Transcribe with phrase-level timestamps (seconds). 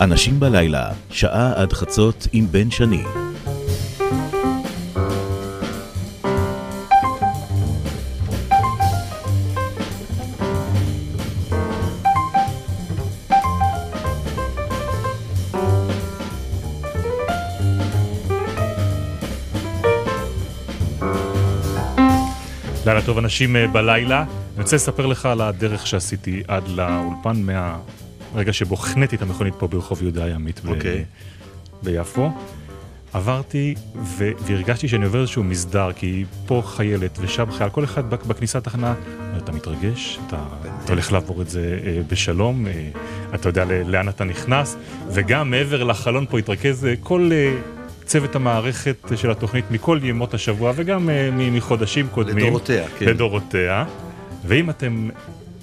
[0.00, 3.02] אנשים בלילה, שעה עד חצות עם בן שני.
[22.86, 24.24] לילה טוב אנשים אה, בלילה.
[24.54, 27.42] אני רוצה לספר לך על הדרך שעשיתי עד לאולפן
[28.34, 31.04] מהרגע שבו חניתי את המכונית פה ברחוב יהודה הימית ב- אוקיי.
[31.82, 32.30] ביפו.
[33.12, 38.58] עברתי ו- והרגשתי שאני עובר איזשהו מסדר, כי פה חיילת ושם חייל, כל אחד בכניסה
[38.58, 38.94] לתחנה,
[39.36, 40.44] אתה מתרגש, אתה,
[40.84, 42.72] אתה הולך לעבור את זה אה, בשלום, אה,
[43.34, 44.76] אתה יודע לאן אתה נכנס,
[45.08, 47.54] וגם מעבר לחלון פה התרכז אה, כל אה,
[48.04, 52.44] צוות המערכת של התוכנית מכל ימות השבוע וגם אה, מחודשים קודמים.
[52.44, 53.06] לדורותיה, כן.
[53.06, 53.84] לדורותיה.
[54.46, 55.08] ואם אתם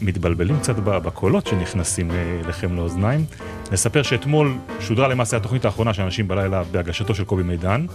[0.01, 3.25] מתבלבלים קצת בקולות שנכנסים אה, לכם לאוזניים,
[3.71, 7.85] נספר שאתמול שודרה למעשה התוכנית האחרונה של אנשים בלילה בהגשתו של קובי מידן,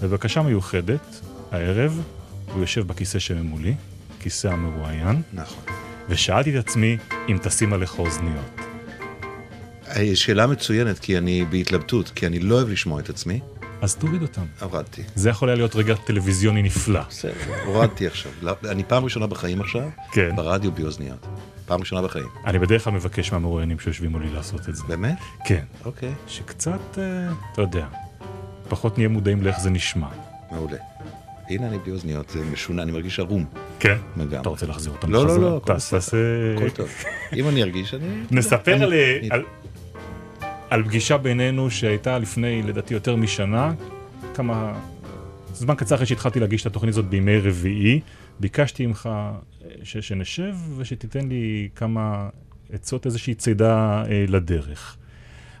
[0.00, 1.20] ובבקשה מיוחדת,
[1.52, 2.02] הערב,
[2.52, 3.74] הוא יושב בכיסא שממולי,
[4.20, 5.64] כיסא המרואיין, נכון.
[6.08, 6.96] ושאלתי את עצמי
[7.28, 8.60] אם תשים עליך אוזניות.
[9.88, 13.40] אה, שאלה מצוינת, כי אני בהתלבטות, כי אני לא אוהב לשמוע את עצמי.
[13.82, 14.42] אז תוריד אותם.
[14.60, 15.02] הורדתי.
[15.14, 17.00] זה יכול היה להיות רגע טלוויזיוני נפלא.
[17.08, 17.32] בסדר,
[17.64, 18.32] הורדתי עכשיו.
[18.42, 20.36] לא, אני פעם ראשונה בחיים עכשיו, כן.
[20.36, 21.26] ברדיו בלי אוזניות.
[21.66, 22.26] פעם ראשונה בחיים.
[22.46, 24.82] אני בדרך כלל מבקש מהמרואיינים שיושבים מולי לעשות את זה.
[24.88, 25.18] באמת?
[25.44, 25.64] כן.
[25.84, 26.12] אוקיי.
[26.28, 27.02] שקצת, אה,
[27.52, 27.86] אתה יודע,
[28.68, 30.08] פחות נהיה מודעים לאיך זה נשמע.
[30.50, 30.76] מעולה.
[31.48, 33.44] הנה אני בלי אוזניות, זה משונה, אני מרגיש ערום.
[33.80, 33.96] כן?
[34.16, 34.38] לגמרי.
[34.40, 35.40] אתה רוצה להחזיר אותם לא, לא?
[35.40, 35.66] לא, הכל.
[35.72, 35.96] תעשה-
[36.56, 36.88] הכל טוב.
[37.36, 38.06] אם אני ארגיש, אני...
[38.30, 38.84] נספר
[39.30, 39.42] על,
[40.72, 43.74] על, פגישה בינינו שהייתה לפני, לדעתי, יותר משנה.
[44.34, 44.80] כמה...
[45.54, 48.00] זמן קצר אחרי שהתחלתי להגיש את התוכנית הזאת בימי רביעי,
[48.40, 49.32] ביקשתי ממך אה,
[49.82, 52.28] ש, שנשב ושתיתן לי כמה
[52.72, 54.96] עצות, איזושהי צידה אה, לדרך.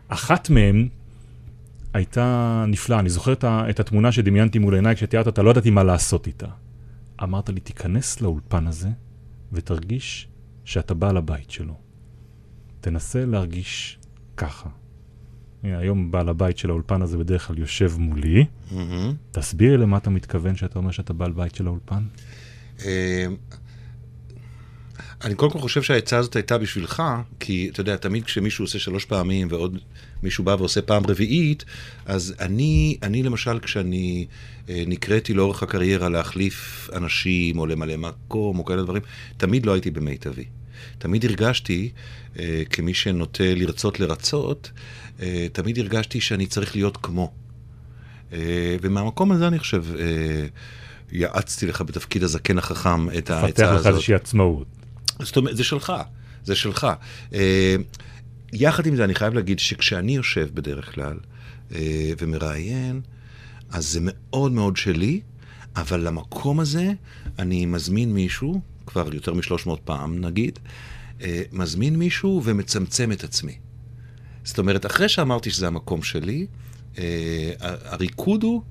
[0.08, 0.88] אחת מהן
[1.94, 5.70] הייתה נפלאה, אני זוכר את, ה, את התמונה שדמיינתי מול עיניי כשתיארת אותה, לא ידעתי
[5.70, 6.48] מה לעשות איתה.
[7.22, 8.88] אמרת לי, תיכנס לאולפן הזה
[9.52, 10.28] ותרגיש
[10.64, 11.74] שאתה בעל הבית שלו.
[12.80, 13.98] תנסה להרגיש
[14.36, 14.81] ככה.
[15.62, 18.44] הנה, היום בעל הבית של האולפן הזה בדרך כלל יושב מולי.
[18.70, 19.14] מהמם.
[19.32, 22.02] תסביר לי למה אתה מתכוון שאתה אומר שאתה בעל בית של האולפן.
[22.84, 23.26] אה,
[25.24, 27.02] אני קודם כל חושב שהעצה הזאת הייתה בשבילך,
[27.40, 29.78] כי אתה יודע, תמיד כשמישהו עושה שלוש פעמים ועוד
[30.22, 31.64] מישהו בא ועושה פעם רביעית,
[32.06, 34.26] אז אני, אני למשל, כשאני
[34.68, 39.02] אה, נקראתי לאורך הקריירה להחליף אנשים או למלא מקום או כאלה דברים,
[39.36, 40.44] תמיד לא הייתי במיטבי.
[40.98, 41.90] תמיד הרגשתי,
[42.38, 44.70] אה, כמי שנוטה לרצות לרצות,
[45.22, 47.32] אה, תמיד הרגשתי שאני צריך להיות כמו.
[48.32, 50.46] אה, ומהמקום הזה אני חושב, אה,
[51.12, 53.86] יעצתי לך בתפקיד הזקן החכם את העצה לך הזאת.
[53.86, 54.66] איזושהי עצמאות.
[55.22, 55.92] זאת אומרת, זה שלך,
[56.44, 56.86] זה שלך.
[57.34, 57.76] אה,
[58.52, 61.16] יחד עם זה, אני חייב להגיד שכשאני יושב בדרך כלל
[61.74, 63.00] אה, ומראיין,
[63.70, 65.20] אז זה מאוד מאוד שלי,
[65.76, 66.92] אבל למקום הזה
[67.38, 70.58] אני מזמין מישהו, כבר יותר משלוש מאות פעם נגיד,
[71.22, 73.56] אה, מזמין מישהו ומצמצם את עצמי.
[74.44, 76.46] זאת אומרת, אחרי שאמרתי שזה המקום שלי,
[76.98, 77.52] אה,
[77.84, 78.62] הריקוד הוא,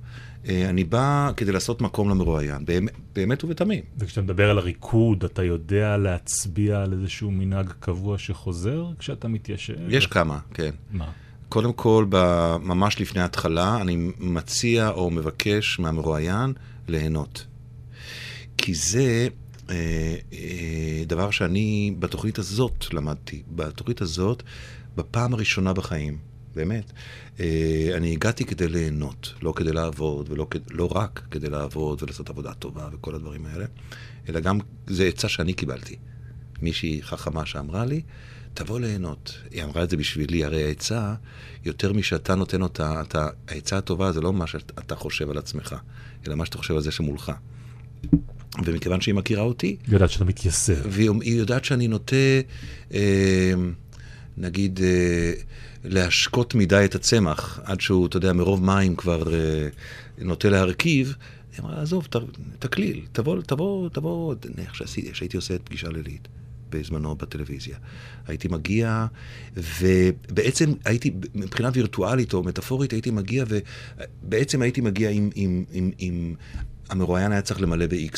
[0.50, 3.84] אה, אני בא כדי לעשות מקום למרואיין, באמת, באמת ובתמים.
[3.98, 9.74] וכשאתה מדבר על הריקוד, אתה יודע להצביע על איזשהו מנהג קבוע שחוזר כשאתה מתיישב?
[9.90, 10.72] יש כמה, כן.
[10.92, 11.12] מה?
[11.50, 12.06] קודם כל,
[12.62, 16.54] ממש לפני ההתחלה, אני מציע או מבקש מהמרואיין
[16.88, 17.46] ליהנות.
[18.58, 19.28] כי זה
[21.08, 23.44] דבר שאני בתוכנית הזאת למדתי.
[23.48, 24.44] בתוכנית הזאת,
[24.96, 26.18] בפעם הראשונה בחיים,
[26.56, 26.92] באמת,
[27.40, 30.48] אה, אני הגעתי כדי ליהנות, לא כדי לעבוד, ולא.
[30.72, 33.66] לא רק כדי לעבוד ולעשות עבודה טובה וכל הדברים האלה,
[34.30, 35.96] אלא גם, זו עצה שאני קיבלתי.
[36.62, 38.02] מישהי חכמה שאמרה לי,
[38.54, 39.38] תבוא ליהנות.
[39.52, 41.14] היא אמרה את זה בשבילי, הרי העצה,
[41.66, 45.76] יותר משאתה נותן אותה, אתה, העצה הטובה זה לא מה שאתה חושב על עצמך,
[46.28, 47.32] אלא מה שאתה חושב על זה שמולך.
[48.66, 50.82] ומכיוון שהיא מכירה אותי, היא יודעת שאתה מתייסר.
[50.90, 52.16] והיא היא יודעת שאני נוטה,
[52.94, 53.54] אה,
[54.38, 55.34] נגיד, אה,
[55.84, 59.68] להשקות מדי את הצמח, עד שהוא, אתה יודע, מרוב מים כבר אה,
[60.18, 61.16] נוטה להרכיב.
[61.54, 62.16] היא אמרה, עזוב, ת,
[62.60, 66.28] תקליל, תבוא, תבוא, תבוא, נניח שעשיתי- שהייתי עושה את פגישה לילית
[66.70, 67.78] בזמנו בטלוויזיה.
[68.28, 69.06] הייתי מגיע,
[69.82, 76.36] ובעצם הייתי, מבחינה וירטואלית או מטאפורית, הייתי מגיע, ובעצם הייתי מגיע עם, עם, עם, עם
[76.90, 78.18] המרואיין היה צריך למלא ב-X.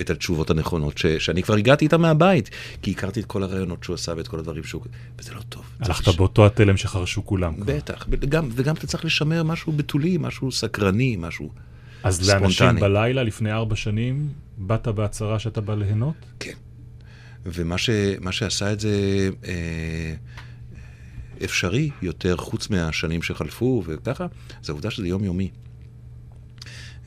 [0.00, 2.50] את התשובות הנכונות, ש, שאני כבר הגעתי איתן מהבית,
[2.82, 4.82] כי הכרתי את כל הרעיונות שהוא עשה ואת כל הדברים שהוא...
[5.18, 5.64] וזה לא טוב.
[5.80, 7.54] הלכת לש- באותו התלם שחרשו כולם.
[7.54, 7.76] כבר.
[7.76, 11.50] בטח, וגם, וגם אתה צריך לשמר משהו בתולי, משהו סקרני, משהו...
[12.02, 12.80] אז לאנשים ספונטני.
[12.80, 14.28] בלילה, לפני ארבע שנים,
[14.58, 16.14] באת בהצהרה שאתה בא ליהנות?
[16.40, 16.52] כן.
[17.46, 17.90] ומה ש,
[18.30, 18.90] שעשה את זה
[19.44, 20.14] אה,
[21.44, 24.26] אפשרי יותר, חוץ מהשנים שחלפו וככה,
[24.62, 25.50] זה העובדה שזה יומיומי.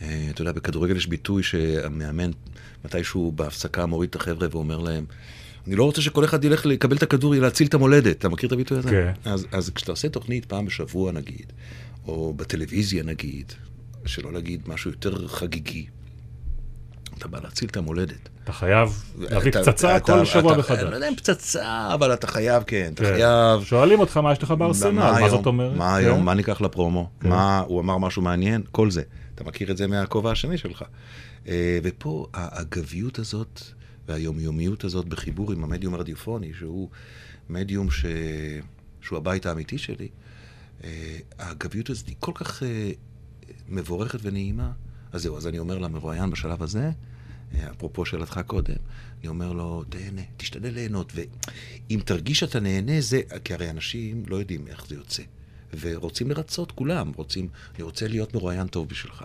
[0.01, 2.31] אה, אתה יודע, בכדורגל יש ביטוי שהמאמן,
[2.85, 5.06] מתישהו בהפסקה מוריד את החבר'ה ואומר להם,
[5.68, 8.18] אני לא רוצה שכל אחד ילך לקבל את הכדור, להציל את המולדת.
[8.18, 8.89] אתה מכיר את הביטוי הזה?
[8.89, 9.12] כן.
[9.25, 11.53] אז, אז כשאתה עושה תוכנית פעם בשבוע נגיד,
[12.07, 13.53] או בטלוויזיה נגיד,
[14.06, 15.85] שלא להגיד משהו יותר חגיגי,
[17.18, 18.30] אתה בא להציל את המולדת.
[18.44, 20.94] אתה חייב להביא אתה- פצצה אתה- כל אתה- שבוע אני לא מחדש.
[20.94, 23.13] יודע אם פצצה, אבל אתה חייב, כן, אתה כן.
[23.13, 23.63] חייב.
[23.63, 25.29] שואלים אותך מה יש לך בארסנל, מה היום?
[25.29, 25.77] זאת אומרת?
[25.77, 26.06] מה כן.
[26.06, 26.25] היום?
[26.25, 27.09] מה ניקח לפרומו?
[27.19, 27.29] כן.
[27.29, 28.62] מה, הוא אמר משהו מעניין?
[28.71, 29.01] כל זה.
[29.36, 30.83] אתה מכיר את זה מהכובע השני שלך.
[31.47, 33.61] אה, ופה האגביות הזאת
[34.07, 36.89] והיומיומיות הזאת בחיבור עם המדיום הרדיופוני, שהוא
[37.49, 38.05] מדיום ש...
[39.01, 40.07] שהוא הבית האמיתי שלי,
[40.83, 42.91] אה, האגביות הזאת היא כל כך אה,
[43.69, 44.71] מבורכת ונעימה.
[45.11, 46.91] אז זהו, אז אני אומר למרואיין בשלב הזה,
[47.71, 48.75] אפרופו שאלתך קודם,
[49.19, 54.35] אני אומר לו, תהנה, תשתדל ליהנות, ואם תרגיש שאתה נהנה, זה, כי הרי אנשים לא
[54.35, 55.23] יודעים איך זה יוצא,
[55.79, 59.23] ורוצים לרצות כולם, רוצים, אני רוצה להיות מרואיין טוב בשבילך.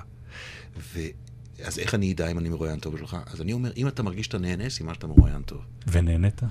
[1.64, 3.16] אז איך אני אדע אם אני מרואיין טוב בשבילך?
[3.32, 5.58] אז אני אומר, אם אתה מרגיש שאתה נהנה, סימן שאתה מרואיין טוב.
[5.86, 6.42] ונהנית?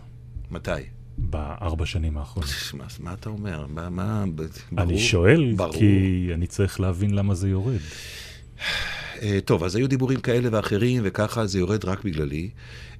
[0.51, 0.71] מתי?
[1.17, 2.49] בארבע שנים האחרונות.
[2.77, 3.65] מה, מה אתה אומר?
[3.67, 4.25] מה, מה,
[4.71, 4.89] ברור.
[4.89, 5.73] אני שואל, ברור.
[5.73, 7.79] כי אני צריך להבין למה זה יורד.
[9.21, 12.49] אה, טוב, אז היו דיבורים כאלה ואחרים, וככה זה יורד רק בגללי.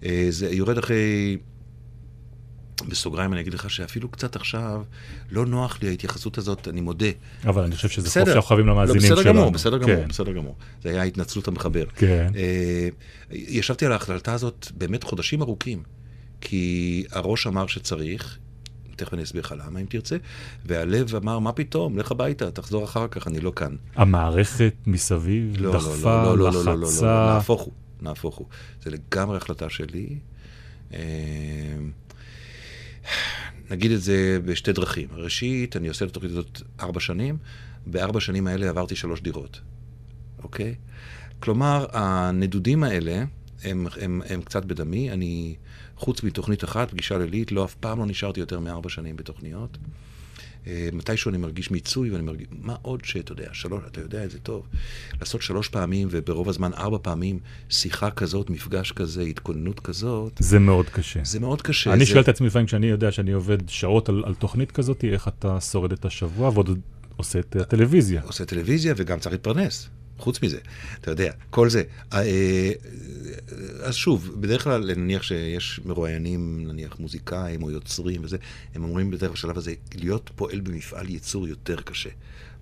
[0.06, 1.38] אה, זה יורד אחרי...
[2.88, 4.84] בסוגריים אני אגיד לך שאפילו קצת עכשיו
[5.32, 7.10] לא נוח לי ההתייחסות הזאת, אני מודה.
[7.46, 8.24] אבל אני חושב שזה בסדר.
[8.24, 9.40] חוף שאנחנו חייבים לא, למאזינים בסדר שלנו.
[9.40, 10.56] גמור, בסדר גמור, כן, בסדר גמור.
[10.84, 11.86] זה היה התנצלות המחבר.
[11.96, 12.32] כן.
[12.36, 12.90] אה,
[13.32, 15.84] ישבתי על ההחלטה הזאת באמת חודשים ארוכים,
[16.42, 18.38] כי הראש אמר שצריך,
[18.96, 20.18] תכף אני אסביר לך למה אם תרצה,
[20.66, 23.76] והלב אמר, מה פתאום, לך הביתה, תחזור אחר כך, אני לא כאן.
[23.96, 27.34] המערכת מסביב לא, לא, דחפה, לא, לא, לא, לא, לא, לא, לא, לחצה.
[27.34, 28.48] נהפוך הוא, נהפוך הוא.
[28.84, 30.08] זה לגמרי החלטה שלי.
[33.72, 35.08] נגיד את זה בשתי דרכים.
[35.12, 37.38] ראשית, אני עושה את התוכנית הזאת ארבע שנים,
[37.86, 39.62] בארבע שנים האלה עברתי שלוש דירות,
[40.44, 40.76] אוקיי?
[41.40, 43.24] כלומר, הנדודים האלה
[43.64, 45.12] הם, הם, הם קצת בדמי.
[45.12, 45.56] אני,
[45.98, 49.78] חוץ מתוכנית אחת, פגישה לילית, לא אף פעם לא נשארתי יותר מארבע שנים בתוכניות.
[50.68, 52.48] אה, מתישהו אני מרגיש מיצוי, ואני מרגיש...
[52.62, 54.68] מה עוד שאתה יודע, שלוש, אתה יודע את זה טוב.
[55.20, 60.90] לעשות שלוש פעמים, וברוב הזמן ארבע פעמים, שיחה כזאת, מפגש כזה, התכוננות כזאת, זה מאוד
[60.90, 61.20] קשה.
[61.24, 61.94] זה מאוד קשה.
[61.94, 62.06] אני זה...
[62.06, 65.62] שואל את עצמי לפעמים כשאני יודע שאני עובד שעות על, על תוכנית כזאת, איך אתה
[65.62, 66.80] שורד את השבוע ועוד
[67.16, 68.22] עושה את הטלוויזיה.
[68.22, 69.90] עושה טלוויזיה וגם צריך להתפרנס.
[70.18, 70.60] חוץ מזה,
[71.02, 71.84] אתה יודע, כל זה.
[72.14, 72.72] אה, אה,
[73.84, 78.38] אז שוב, בדרך כלל נניח שיש מרואיינים, נניח מוזיקאים או יוצרים וזה,
[78.76, 82.10] הם אומרים בדרך כלל בשלב הזה, להיות פועל במפעל ייצור יותר קשה.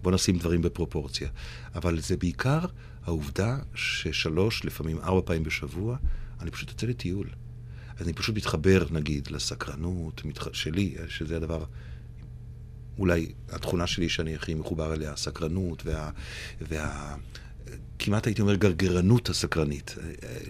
[0.01, 1.29] בוא נשים דברים בפרופורציה.
[1.75, 2.59] אבל זה בעיקר
[3.05, 5.97] העובדה ששלוש, לפעמים ארבע פעמים בשבוע,
[6.41, 7.27] אני פשוט יוצא לטיול.
[8.01, 10.53] אני פשוט מתחבר, נגיד, לסקרנות מתח...
[10.53, 11.63] שלי, שזה הדבר
[12.97, 16.09] אולי התכונה שלי שאני הכי מחובר אליה, הסקרנות וה...
[16.61, 17.15] וה...
[17.99, 19.95] כמעט הייתי אומר גרגרנות הסקרנית.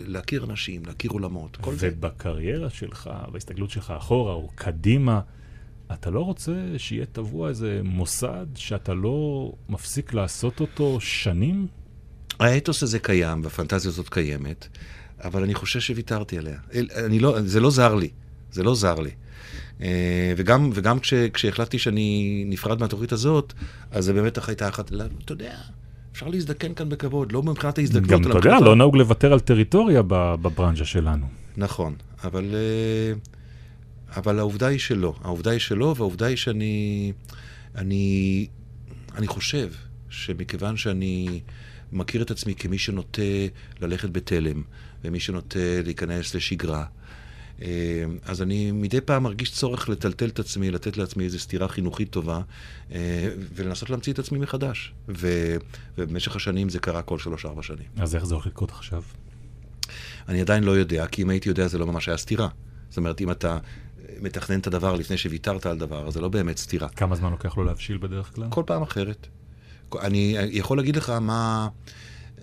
[0.08, 1.90] להכיר אנשים, להכיר עולמות, כל זה.
[1.94, 5.22] ובקריירה שלך, בהסתכלות שלך אחורה או קדימה,
[5.94, 11.68] אתה לא רוצה שיהיה טבוע איזה מוסד שאתה לא מפסיק לעשות אותו שנים?
[12.40, 14.68] האתוס הזה קיים, והפנטזיה הזאת קיימת,
[15.24, 16.58] אבל אני חושב שוויתרתי עליה.
[17.06, 18.10] אני לא, זה לא זר לי,
[18.52, 19.12] זה לא זר לי.
[19.82, 23.54] אה, וגם, וגם כש, כשהחלטתי שאני נפרד מהתוכנית הזאת,
[23.92, 25.58] אז זה באמת הייתה אחת, לא, אתה יודע,
[26.16, 30.02] אפשר להזדקן כאן בכבוד, לא מבחינת ההזדקנות, גם, אתה יודע, לא נהוג לוותר על טריטוריה
[30.06, 31.26] בברנז'ה שלנו.
[31.58, 33.14] נכון, אבל, אה,
[34.18, 35.14] אבל העובדה היא שלא.
[35.24, 37.14] העובדה היא שלא, והעובדה היא שאני...
[37.76, 38.48] אני,
[39.16, 39.70] אני חושב
[40.10, 41.42] שמכיוון שאני
[41.92, 43.22] מכיר את עצמי כמי שנוטה
[43.82, 44.62] ללכת בתלם,
[45.04, 46.86] ומי שנוטה להיכנס לשגרה,
[48.26, 52.42] אז אני מדי פעם מרגיש צורך לטלטל את עצמי, לתת לעצמי איזו סתירה חינוכית טובה,
[52.92, 54.94] אה, ולנסות להמציא את עצמי מחדש.
[55.10, 55.56] ו,
[55.98, 57.88] ובמשך השנים זה קרה כל שלוש-ארבע שנים.
[57.98, 59.04] אז איך זה הולך לקרות עכשיו?
[60.30, 62.48] אני עדיין לא יודע, כי אם הייתי יודע זה לא ממש היה סתירה.
[62.90, 63.58] זאת אומרת, אם אתה
[64.22, 66.90] מתכנן את הדבר לפני שוויתרת על דבר, אז זה לא באמת סתירה.
[66.90, 68.48] כמה זמן לוקח לו להבשיל בדרך כלל?
[68.50, 69.28] כל פעם אחרת.
[70.02, 71.68] אני יכול להגיד לך מה,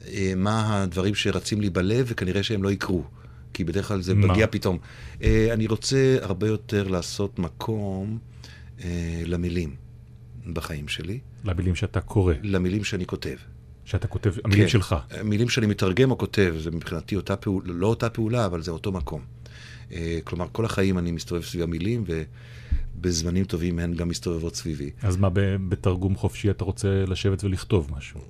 [0.07, 3.05] אה, מה הדברים שרצים לי בלב, וכנראה שהם לא יקרו.
[3.53, 4.15] כי בדרך כלל זה?
[4.15, 4.79] מגיע פתאום.
[5.23, 8.19] אה, אני רוצה הרבה יותר לעשות מקום
[8.85, 9.75] אה, למילים
[10.53, 13.37] בחיים שלי, למילים שאתה קורא, למילים שאני כותב.
[13.85, 14.69] שאתה כותב, המילים כן.
[14.69, 14.97] שלך.
[15.25, 18.93] מילים שאני מתרגם או כותב, זה מבחינתי אותה פעולה, לא אותה פעולה, אבל זה אותו
[18.93, 19.21] מקום.
[19.93, 22.05] אה, כלומר, כל החיים אני מסתובב סביב המילים,
[22.97, 24.91] ובזמנים טובים הן גם מסתובבות סביבי.
[25.03, 25.29] אז מה,
[25.69, 28.21] בתרגום חופשי אתה רוצה לשבת ולכתוב משהו?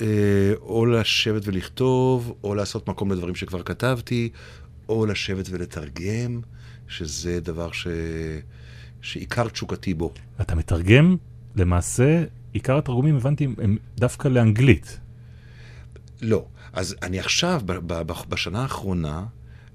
[0.00, 4.28] אה, או לשבת ולכתוב, או לעשות מקום לדברים שכבר כתבתי,
[4.88, 6.40] או לשבת ולתרגם,
[6.88, 7.70] שזה דבר
[9.02, 10.12] שעיקר תשוקתי בו.
[10.40, 11.16] אתה מתרגם,
[11.56, 14.98] למעשה, עיקר התרגומים, הבנתי, הם דווקא לאנגלית.
[16.22, 16.44] לא.
[16.72, 19.24] אז אני עכשיו, ב- ב- ב- בשנה האחרונה,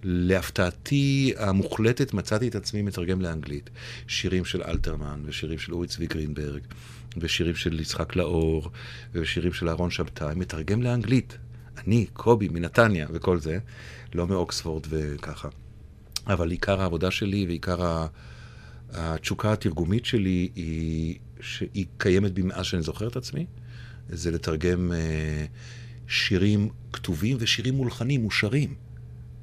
[0.03, 3.69] להפתעתי המוחלטת, מצאתי את עצמי מתרגם לאנגלית.
[4.07, 6.61] שירים של אלתרמן, ושירים של אורי צבי גרינברג,
[7.17, 8.69] ושירים של יצחק לאור,
[9.13, 11.37] ושירים של אהרון שבתאי, מתרגם לאנגלית.
[11.77, 13.59] אני, קובי, מנתניה וכל זה,
[14.13, 15.49] לא מאוקספורד וככה.
[16.27, 18.05] אבל עיקר העבודה שלי ועיקר
[18.93, 23.45] התשוקה התרגומית שלי היא, שהיא קיימת בי מאז שאני זוכר את עצמי,
[24.09, 25.45] זה לתרגם אה,
[26.07, 28.75] שירים כתובים ושירים מולחנים, מושרים.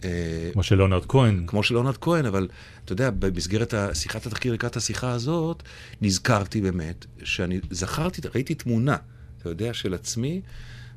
[0.05, 1.45] אה, כמו של ליאונרד כהן.
[1.47, 2.49] כמו של ליאונרד כהן, אבל
[2.85, 5.63] אתה יודע, במסגרת שיחת התחקיר לקראת השיחה הזאת,
[6.01, 8.97] נזכרתי באמת שאני זכרתי, ראיתי תמונה,
[9.39, 10.41] אתה יודע, של עצמי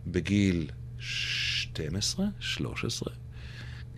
[0.07, 0.69] בגיל
[0.99, 3.13] 12, 13,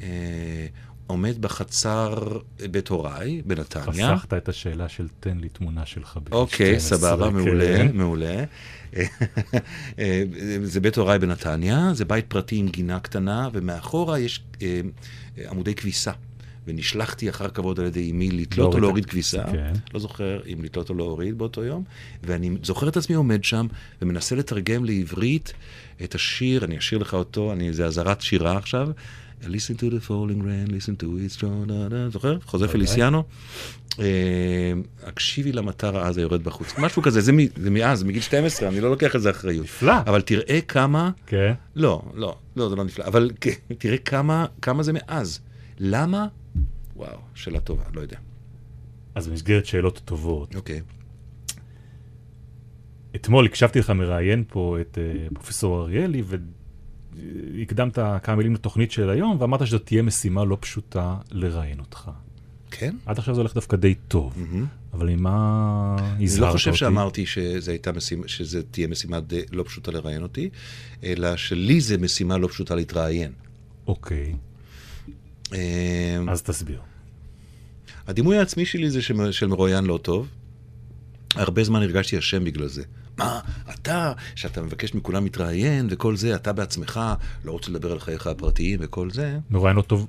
[0.01, 0.67] אה,
[1.07, 2.39] עומד בחצר
[2.71, 4.17] בית הוריי בנתניה.
[4.17, 7.33] חסכת את השאלה של תן לי תמונה שלך בגיל אוקיי, 12, סבבה, כן.
[7.33, 8.43] מעולה, מעולה.
[9.99, 10.23] אה,
[10.63, 14.81] זה בית הוריי בנתניה, זה בית פרטי עם גינה קטנה, ומאחורה יש אה,
[15.37, 16.11] אה, עמודי כביסה.
[16.67, 19.73] ונשלחתי אחר כבוד על ידי אמי לתלות או להוריד כביסה, כן.
[19.93, 21.83] לא זוכר אם לתלות או להוריד באותו יום,
[22.23, 23.67] ואני זוכר את עצמי עומד שם
[24.01, 25.53] ומנסה לתרגם לעברית
[26.03, 28.89] את השיר, אני אשאיר לך אותו, אני, זה אזהרת שירה עכשיו.
[29.43, 31.71] Listen to the falling rain, listen to it strong,
[32.09, 32.37] זוכר?
[32.45, 32.73] חוזה ודאי.
[32.73, 33.23] פליסיאנו.
[33.99, 34.73] אה,
[35.03, 36.73] הקשיבי למטר העז היורד בחוץ.
[36.77, 37.31] משהו כזה, זה,
[37.71, 39.63] מאז, מגיל 12, אני לא לוקח על זה אחריות.
[39.63, 39.93] נפלא.
[40.05, 41.53] אבל תראה כמה, כן.
[41.75, 45.39] לא, לא, לא, זה לא נפלא, אבל כן, תראה כמה, כמה זה מאז.
[45.79, 46.27] למה?
[46.95, 48.17] וואו, שאלה טובה, לא יודע.
[49.15, 50.81] אז במסגרת שאלות טובות, אוקיי.
[53.15, 56.23] אתמול הקשבתי לך מראיין פה את אה, פרופסור אריאלי,
[57.57, 62.11] והקדמת כמה מילים לתוכנית של היום, ואמרת שזאת תהיה משימה לא פשוטה לראיין אותך.
[62.71, 62.95] כן?
[63.05, 64.65] עד עכשיו זה הולך דווקא די טוב, מהמם.
[64.93, 66.57] אבל ממה אני הזהרת לא אותי?
[66.57, 70.49] חושב שאמרתי שזה משימה, שזה תהיה משימה די לא פשוטה לראיין אותי,
[71.03, 73.31] אלא שלי זה משימה לא פשוטה להתראיין.
[73.87, 74.35] אוקיי,
[75.53, 76.81] אה, אז תסביר.
[78.07, 80.27] הדימוי העצמי שלי זה של מרואיין לא טוב.
[81.35, 82.83] הרבה זמן הרגשתי אשם בגלל זה.
[83.17, 83.39] מה,
[83.73, 86.99] אתה, שאתה מבקש מכולם להתראיין וכל זה, אתה בעצמך
[87.45, 89.39] לא רוצה לדבר על חייך הפרטיים וכל זה.
[89.49, 90.07] מרואיין לא טוב.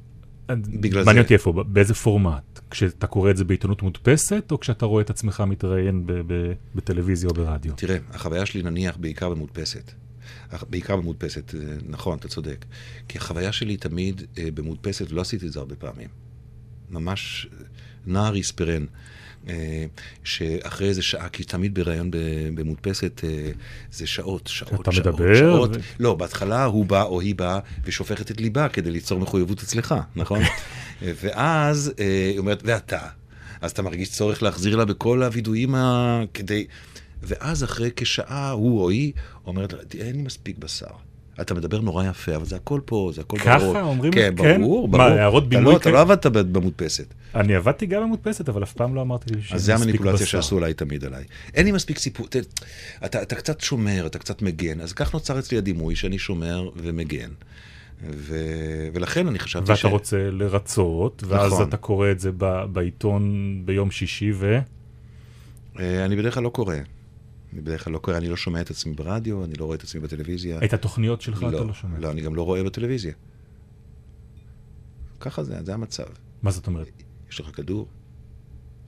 [0.50, 2.60] בגלל מעניין זה- אותי איפה, באיזה פורמט?
[2.70, 7.28] כשאתה קורא את זה בעיתונות מודפסת, או כשאתה רואה את עצמך מתראיין ב- ב- בטלוויזיה
[7.30, 7.72] או ברדיו?
[7.76, 9.92] תראה, החוויה שלי נניח בעיקר במודפסת.
[10.70, 12.64] בעיקר במודפסת, אה, נכון, אתה צודק.
[13.08, 16.08] כי החוויה שלי תמיד אה, במודפסת, ולא עשיתי את זה הרבה פעמים.
[16.90, 17.64] ממש אה,
[18.06, 18.84] נער יספרן.
[19.48, 19.84] אה,
[20.24, 22.10] שאחרי איזה שעה, כי תמיד בראיון
[22.54, 23.50] במודפסת אה,
[23.92, 25.76] זה שעות, שעות, אתה שעות, מדבר שעות.
[25.76, 29.94] ו- לא, בהתחלה הוא בא או היא באה ושופכת את ליבה כדי ליצור מחויבות אצלך,
[30.16, 30.40] נכון?
[31.22, 33.00] ואז אה, היא אומרת, ואתה?
[33.60, 36.20] אז אתה מרגיש צורך להחזיר לה בכל הווידויים ה...
[36.34, 36.66] כדי...
[37.22, 39.12] ואז אחרי כשעה הוא או היא
[39.46, 40.86] אומרת לה, "תראה, אין לי מספיק בשר.
[41.40, 43.80] אתה מדבר נורא יפה, אבל זה הכל פה, זה הכל ככה ברור.
[43.80, 44.12] אומרים?
[44.12, 44.60] כן, כן?
[44.60, 45.10] ברור, מה, ברור.
[45.18, 45.90] הערות אתה בימוי לא- אתה?
[45.90, 47.14] לא עבדת ב- במודפסת.
[47.34, 50.24] אני עבדתי גם במודפסת, אבל אף פעם לא אמרתי לי אז זה המניפולציה בשר.
[50.24, 51.24] שעשו עליי תמיד עליי.
[51.54, 52.36] אין לי מספיק סיפור, ת-
[53.04, 57.30] אתה, אתה קצת שומר, אתה קצת מגן, אז כך נוצר אצלי הדימוי שאני שומר ומגן.
[58.10, 58.36] ו...
[58.92, 61.68] ולכן אני חשבתי ואתה רוצה לרצות, ואז נכון.
[61.68, 63.22] אתה קורא את זה ב- בעיתון
[63.64, 64.58] ביום שישי, ו...
[65.80, 66.74] אה, אני בדרך כלל לא קורא.
[67.56, 69.82] אני בדרך כלל לא קורא, אני לא שומע את עצמי ברדיו, אני לא רואה את
[69.82, 70.58] עצמי בטלוויזיה.
[70.64, 71.98] את התוכניות שלך אתה לא שומע.
[71.98, 73.12] לא, אני גם לא רואה בטלוויזיה.
[75.20, 76.04] ככה זה, זה המצב.
[76.42, 77.02] מה זאת אומרת?
[77.30, 77.86] יש לך כדור?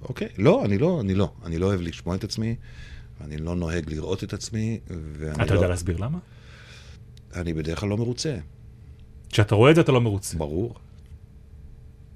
[0.03, 0.29] אוקיי.
[0.39, 1.33] לא, אני לא, אני לא.
[1.45, 2.57] אני לא אוהב לשמוע את עצמי,
[3.21, 5.59] אני לא נוהג לראות את עצמי, ואני אתה לא...
[5.59, 6.19] יודע להסביר למה?
[7.35, 8.39] אני בדרך כלל לא מרוצה.
[9.29, 10.39] כשאתה רואה את זה אתה לא מרוצה.
[10.39, 10.75] ברור.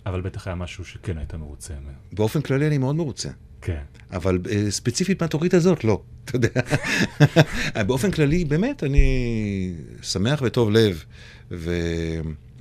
[0.07, 1.99] אבל בטח היה משהו שכן היית מרוצה ממנו.
[2.13, 3.31] באופן כללי אני מאוד מרוצה.
[3.63, 3.81] כן.
[4.13, 6.03] אבל אה, ספציפית מהתוכנית הזאת, לא.
[6.25, 6.49] אתה יודע.
[7.87, 11.05] באופן כללי, באמת, אני שמח וטוב לב,
[11.51, 11.73] ו...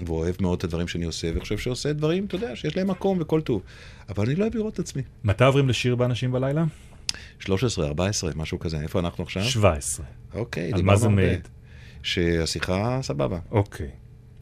[0.05, 3.41] ואוהב מאוד את הדברים שאני עושה, וחושב שעושה דברים, אתה יודע, שיש להם מקום וכל
[3.41, 3.61] טוב.
[4.09, 5.01] אבל אני לא אוהב לראות את עצמי.
[5.23, 6.63] מתי עוברים לשיר באנשים בלילה?
[7.39, 8.81] 13, 14, משהו כזה.
[8.81, 9.43] איפה אנחנו עכשיו?
[9.43, 10.05] 17.
[10.33, 11.09] אוקיי, על מה זה.
[11.09, 11.47] מעיד?
[12.03, 13.39] שהשיחה סבבה.
[13.51, 13.89] אוקיי.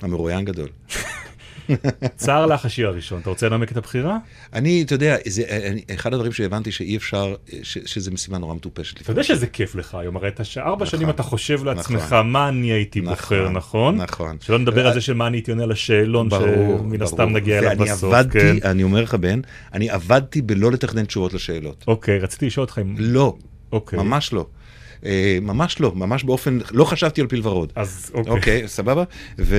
[0.02, 0.70] המרואיין גדול.
[2.16, 3.20] צר לך השיר הראשון.
[3.20, 4.18] אתה רוצה לנמק את הבחירה?
[4.54, 9.02] אני, אתה יודע, זה, אני, אחד הדברים שהבנתי שאי אפשר, ש, שזה משימה נורא מטופשת.
[9.02, 12.02] אתה יודע שזה כיף לך היום, הרי אתה ש- ארבע נכון, שנים אתה חושב לעצמך
[12.14, 12.32] נכון.
[12.32, 13.96] מה אני הייתי בוחר, נכון?
[13.96, 14.38] נכון.
[14.42, 18.14] שלא נדבר על זה של מה אני הייתי עונה לשאלון, שמן הסתם נגיע אליו בסוף.
[18.14, 18.68] עבדתי, כן.
[18.70, 19.40] אני אומר לך, בן,
[19.74, 21.84] אני עבדתי בלא לתכנן תשובות לשאלות.
[21.88, 22.96] אוקיי, רציתי לשאול אותך אם...
[22.98, 23.36] לא,
[23.72, 24.00] אוקיי.
[24.00, 24.46] ממש לא.
[25.06, 27.74] אה, ממש לא, ממש באופן, לא חשבתי על פיל ורוד.
[27.76, 28.32] אז אוקיי.
[28.34, 29.04] אוקיי, סבבה?
[29.40, 29.56] ו,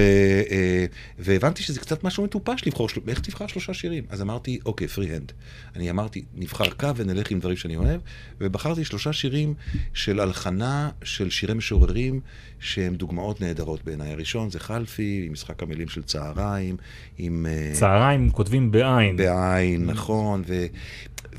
[0.50, 0.84] אה,
[1.18, 4.04] והבנתי שזה קצת משהו מטופש לבחור, של- איך תבחר שלושה שירים?
[4.08, 5.32] אז אמרתי, אוקיי, פרי-הנד.
[5.76, 8.00] אני אמרתי, נבחר קו ונלך עם דברים שאני אוהב,
[8.40, 9.54] ובחרתי שלושה שירים
[9.94, 12.20] של הלחנה של שירי משוררים,
[12.60, 14.12] שהם דוגמאות נהדרות בעיניי.
[14.12, 16.76] הראשון זה חלפי, עם משחק המילים של צהריים,
[17.18, 17.46] עם...
[17.48, 19.16] אה, צהריים כותבים בעין.
[19.16, 20.66] בעין, נכון, ו,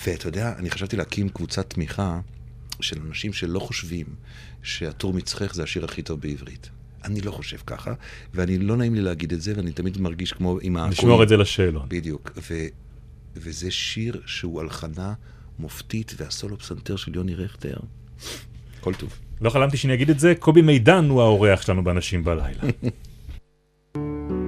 [0.05, 2.19] ואתה יודע, אני חשבתי להקים קבוצת תמיכה
[2.79, 4.05] של אנשים שלא חושבים
[4.63, 6.69] שהטור מצחך זה השיר הכי טוב בעברית.
[7.03, 7.93] אני לא חושב ככה,
[8.33, 10.87] ואני לא נעים לי להגיד את זה, ואני תמיד מרגיש כמו עם ה...
[10.87, 11.85] נשמור את זה לשאלון.
[11.89, 12.53] בדיוק, ו,
[13.35, 15.13] וזה שיר שהוא הלחנה
[15.59, 17.77] מופתית, והסולו פסנתר של יוני רכטר,
[18.79, 19.19] כל טוב.
[19.41, 22.61] לא חלמתי שאני אגיד את זה, קובי מידן הוא האורח שלנו באנשים בלילה.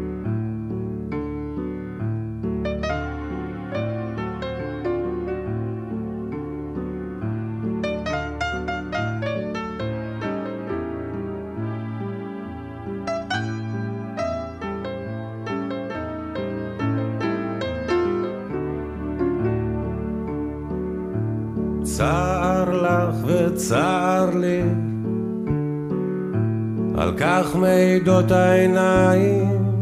[22.04, 24.62] צר לך וצר לי,
[26.98, 29.80] על כך מעידות העיניים.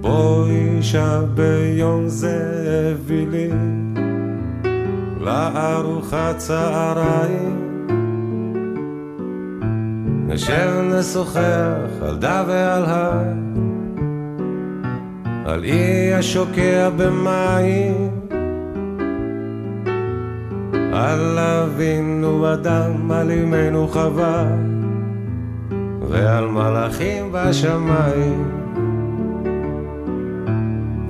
[0.00, 2.38] בואי שביום זה
[2.92, 3.50] הביא לי
[5.20, 7.86] לארוחת צהריים.
[10.28, 13.22] נשב נשוחח על דה ועל הר,
[15.44, 18.15] על אי השוקע במים.
[20.96, 24.44] על אבינו אדם, על אמנו חווה,
[26.08, 28.50] ועל מלאכים בשמיים.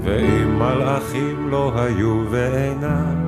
[0.02, 3.26] ואם מלאכים לא היו ואינם,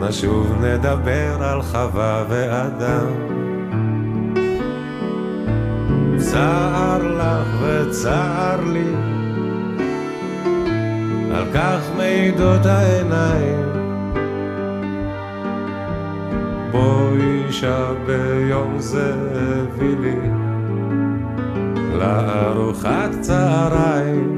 [0.00, 3.06] נשוב נדבר על חווה ואדם.
[6.16, 9.13] צער לך וצער לי,
[11.34, 13.72] על כך מעידות העיניים.
[16.70, 20.30] בואי שביום זה הביא לי
[21.98, 24.33] לארוחת צהריים.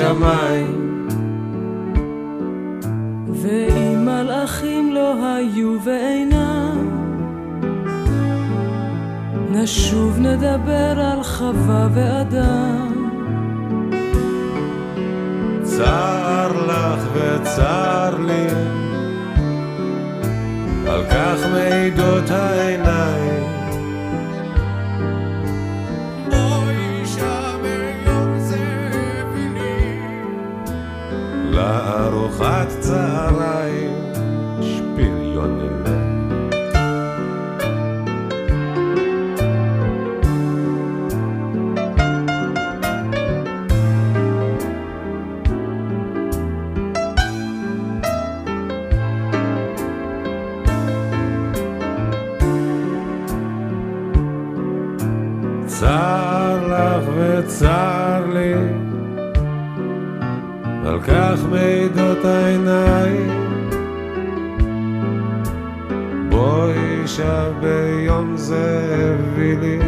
[0.00, 0.35] מלאכים
[68.16, 69.78] שביום זה הביא לי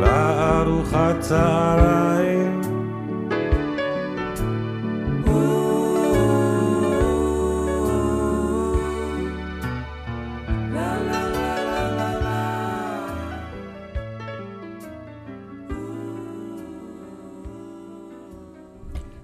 [0.00, 2.60] לארוחת צהריים.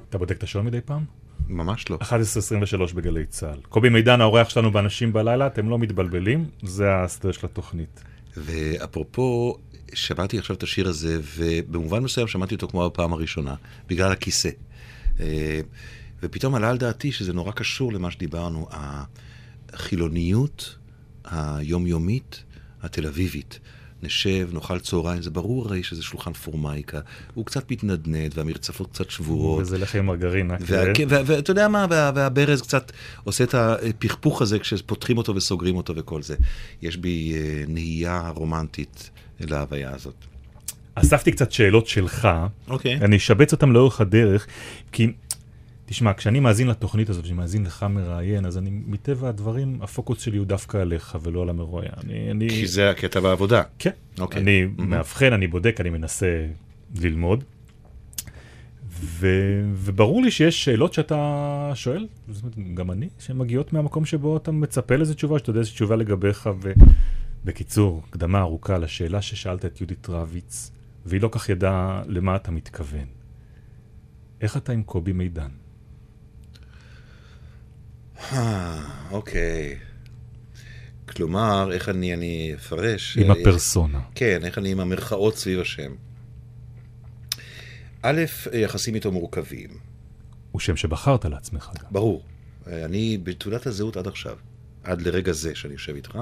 [0.08, 1.21] אתה בודק את השעון מדי פעם?
[1.48, 1.98] ממש לא.
[2.02, 3.58] 11.23 בגלי צה"ל.
[3.68, 8.02] קובי מידן, האורח שלנו באנשים בלילה, אתם לא מתבלבלים, זה הסדר של התוכנית.
[8.36, 9.58] ואפרופו,
[9.94, 13.54] שמעתי עכשיו את השיר הזה, ובמובן מסוים שמעתי אותו כמו בפעם הראשונה,
[13.88, 14.50] בגלל הכיסא.
[15.20, 15.60] אה,
[16.22, 18.68] ופתאום עלה על דעתי שזה נורא קשור למה שדיברנו,
[19.72, 20.76] החילוניות
[21.24, 22.44] היומיומית
[22.82, 23.60] התל אביבית.
[24.02, 27.00] נשב, נאכל צהריים, זה ברור הרי שזה שולחן פורמייקה,
[27.34, 29.62] הוא קצת מתנדנד והמרצפות קצת שבורות.
[29.62, 30.54] וזה לחם מרגרינה.
[30.60, 31.06] וה- כן.
[31.08, 32.92] ואתה יודע מה, וה- והברז קצת
[33.24, 36.34] עושה את הפכפוך הזה כשפותחים אותו וסוגרים אותו וכל זה.
[36.82, 39.10] יש בי אה, נהייה רומנטית
[39.40, 40.14] להוויה הזאת.
[40.94, 42.28] אספתי קצת שאלות שלך,
[42.68, 42.94] אוקיי.
[42.96, 44.46] אני אשבץ אותן לאורך הדרך,
[44.92, 45.12] כי,
[45.92, 50.36] תשמע, כשאני מאזין לתוכנית הזאת, כשאני מאזין לך מראיין, אז אני, מטבע הדברים, הפוקוס שלי
[50.38, 51.92] הוא דווקא עליך ולא על המרואיין.
[52.04, 52.48] אני, אני...
[52.50, 53.62] כי זה הקטע בעבודה.
[53.78, 53.90] כן.
[54.18, 54.42] אוקיי.
[54.42, 54.82] אני Mhm.
[54.82, 56.46] מאבחן, אני בודק, אני מנסה
[57.00, 57.44] ללמוד.
[58.90, 59.26] ו...
[59.74, 64.52] וברור לי שיש שאלות שאתה שואל, זאת אומרת, גם אני, שהן מגיעות מהמקום שבו אתה
[64.52, 66.50] מצפה לאיזה תשובה, שאתה יודע איזו תשובה לגביך.
[67.44, 70.70] ובקיצור, הקדמה ארוכה לשאלה ששאלת את יהודית רביץ,
[71.06, 73.06] והיא לא כך ידעה למה אתה מתכוון.
[74.40, 75.48] איך אתה עם קובי מידן?
[78.32, 79.78] אה, אוקיי.
[81.08, 83.18] כלומר, איך אני, אני אפרש?
[83.18, 84.00] עם אה, הפרסונה.
[84.14, 85.92] כן, איך אני עם המרכאות סביב השם.
[88.02, 89.70] א', יחסים איתו מורכבים.
[90.52, 91.86] הוא שם שבחרת לעצמך גם.
[91.90, 92.22] ברור.
[92.66, 94.36] אני בתעודת הזהות עד עכשיו,
[94.84, 96.18] עד לרגע זה שאני יושב איתך,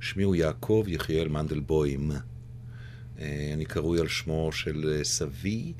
[0.00, 2.10] שמי הוא יעקב יחיאל מנדלבוים.
[3.18, 5.72] אה, אני קרוי על שמו של אה, סבי,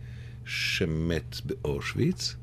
[0.45, 2.35] שמת באושוויץ.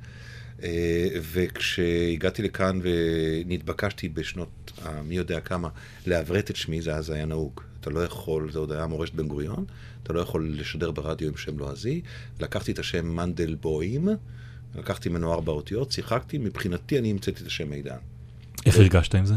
[0.63, 5.69] אה, וכשהגעתי לכאן ונתבקשתי בשנות, ה- מי יודע כמה,
[6.05, 7.61] לעברת את שמי, זה אז היה נהוג.
[7.81, 9.65] אתה לא יכול, זה עוד היה מורשת בן גוריון,
[10.03, 12.01] אתה לא יכול לשדר ברדיו עם שם לועזי.
[12.39, 14.07] לקחתי את השם מנדלבוים,
[14.75, 17.97] לקחתי ממנו ארבע אותיות, שיחקתי, מבחינתי אני המצאתי את השם מידן.
[18.65, 19.33] איך הרגשת עם זה?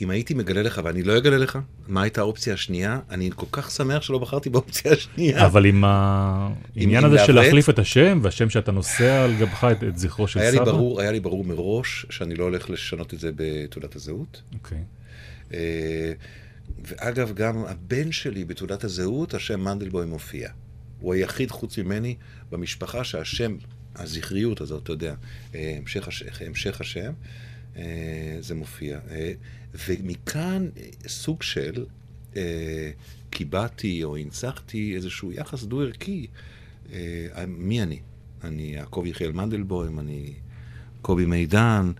[0.00, 1.58] אם הייתי מגלה לך ואני לא אגלה לך,
[1.88, 3.00] מה הייתה האופציה השנייה?
[3.10, 5.46] אני כל כך שמח שלא בחרתי באופציה השנייה.
[5.46, 7.32] אבל עם העניין הזה של?
[7.32, 10.64] להחליף את השם, והשם שאתה נושא על גבך את, את זכרו של סבא?
[10.64, 14.42] ברור, היה לי ברור מראש שאני לא הולך לשנות את זה בתעודת הזהות.
[14.54, 14.78] אוקיי.
[15.54, 16.12] אה,
[16.84, 20.50] ואגב, גם הבן שלי בתעודת הזהות, השם מנדלבוים מופיע.
[21.00, 22.16] הוא היחיד חוץ ממני
[22.50, 23.56] במשפחה שהשם,
[23.96, 25.14] הזכריות הזאת, אתה יודע,
[25.54, 26.22] אה, המשך, הש...
[26.46, 27.12] המשך השם,
[27.76, 27.82] אה,
[28.40, 28.98] זה מופיע.
[29.74, 31.84] ומכאן אה, סוג של
[32.36, 32.90] אה,
[33.30, 36.26] קיבעתי או הנצחתי איזשהו יחס דו-ערכי.
[36.92, 38.00] אה, מי אני?
[38.44, 40.34] אני יעקב יחיאל מנדלבוים, אני
[41.02, 41.92] קובי מידן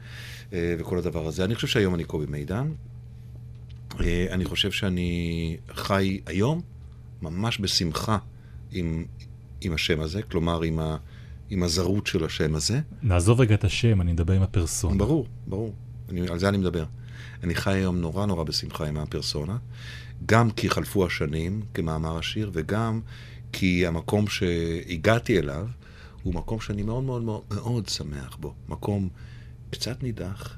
[0.52, 1.44] אה, וכל הדבר הזה.
[1.44, 2.72] אני חושב שהיום אני קובי מידן.
[4.00, 6.60] אה, אני חושב שאני חי היום
[7.22, 8.18] ממש בשמחה
[8.72, 9.04] עם,
[9.60, 10.96] עם השם הזה, כלומר עם, ה,
[11.50, 12.80] עם הזרות של השם הזה.
[13.02, 14.96] נעזוב רגע את השם, אני מדבר עם הפרסונה.
[14.96, 15.74] ברור, ברור.
[16.08, 16.84] אני, על זה אני מדבר.
[17.44, 19.56] אני חי היום נורא נורא בשמחה עם הפרסונה,
[20.26, 23.00] גם כי חלפו השנים, כמאמר השיר, וגם
[23.52, 25.66] כי המקום שהגעתי אליו
[26.22, 28.54] הוא מקום שאני מאוד מאוד מאוד, מאוד שמח בו.
[28.68, 29.08] מקום
[29.70, 30.56] קצת נידח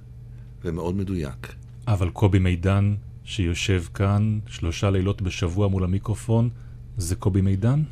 [0.65, 1.55] ומאוד מדויק.
[1.89, 2.95] אבל קובי מידן,
[3.25, 6.51] שיושב כאן שלושה לילות בשבוע מול המיקרופון,
[6.97, 7.83] זה קובי מידן?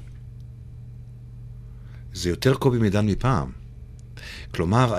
[2.13, 3.51] זה יותר קובי מידן מפעם.
[4.55, 4.95] כלומר.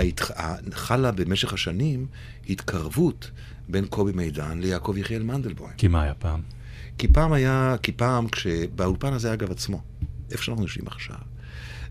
[0.71, 2.05] חלה במשך השנים
[2.49, 3.31] התקרבות
[3.71, 5.73] בין קובי מידן ליעקב יחיאל מנדלבוים.
[5.77, 6.41] כי מה היה פעם?
[6.97, 9.81] כי פעם היה, כי פעם, כשבאולפן הזה אגב עצמו,
[10.31, 11.17] איפה שאנחנו יושבים עכשיו,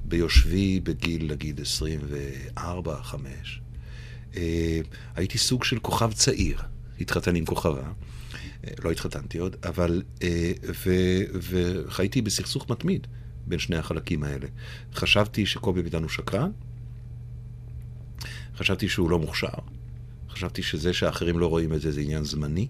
[0.05, 3.61] ביושבי בגיל, נגיד, 24, 5,
[4.37, 4.81] אה,
[5.17, 6.59] הייתי סוג של כוכב צעיר,
[7.01, 7.83] התחתן עם כוכבה,
[8.65, 10.53] אה, לא התחתנתי עוד, אבל, אה,
[10.85, 10.91] ו,
[11.33, 13.07] וחייתי בסכסוך מתמיד
[13.47, 14.47] בין שני החלקים האלה.
[14.95, 16.51] חשבתי שקובי מידן הוא שקרן,
[18.57, 19.49] חשבתי שהוא לא מוכשר,
[20.41, 22.67] חשבתי שזה שאחרים לא רואים את זה זה עניין זמני,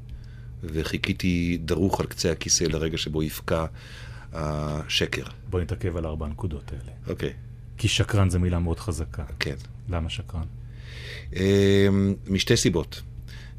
[0.62, 3.66] וחיכיתי דרוך על קצה הכיסא לרגע שבו יפקע
[4.32, 5.22] השקר.
[5.50, 6.92] בוא נתעכב על ארבע הנקודות האלה.
[7.06, 7.32] אוקיי,
[7.78, 9.24] כי שקרן זה מילה מאוד חזקה.
[9.38, 9.54] כן.
[9.88, 10.46] למה שקרן?
[11.32, 13.02] אמ, משתי סיבות.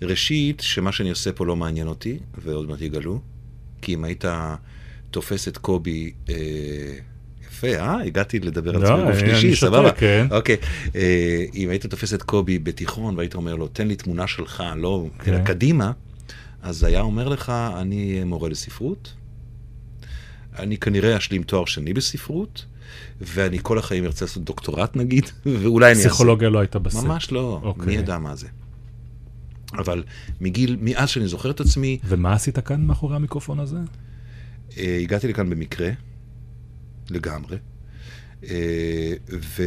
[0.02, 3.22] ראשית, שמה שאני עושה פה לא מעניין אותי, ועוד מעט יגלו,
[3.82, 4.26] כי אם היית
[5.12, 6.36] תופס את קובי, אה,
[7.68, 8.02] יפה, אה?
[8.02, 9.92] הגעתי לדבר על לא, עצמי גוף שלישי, סבבה?
[9.92, 10.28] כן.
[10.32, 10.58] אוקיי.
[10.96, 15.08] אה, אם היית תופס את קובי בתיכון והיית אומר לו, תן לי תמונה שלך, לא,
[15.24, 15.44] כן.
[15.44, 15.92] קדימה,
[16.62, 19.14] אז היה אומר לך, אני מורה לספרות,
[20.60, 22.66] אני כנראה אשלים תואר שני בספרות,
[23.22, 25.26] ואני כל החיים ארצה לעשות דוקטורט נגיד,
[25.62, 26.10] ואולי אני אעשה.
[26.10, 27.04] פסיכולוגיה לא הייתה בסרט.
[27.04, 27.86] ממש לא, אוקיי.
[27.86, 28.48] מי ידע מה זה.
[29.74, 30.04] אבל
[30.42, 33.78] מגיל, מאז שאני זוכר את עצמי, ומה עשית כאן מאחורי המיקרופון הזה?
[34.78, 35.90] אה, הגעתי לכאן במקרה,
[37.12, 37.58] לגמרי.
[38.44, 39.64] אה, ו,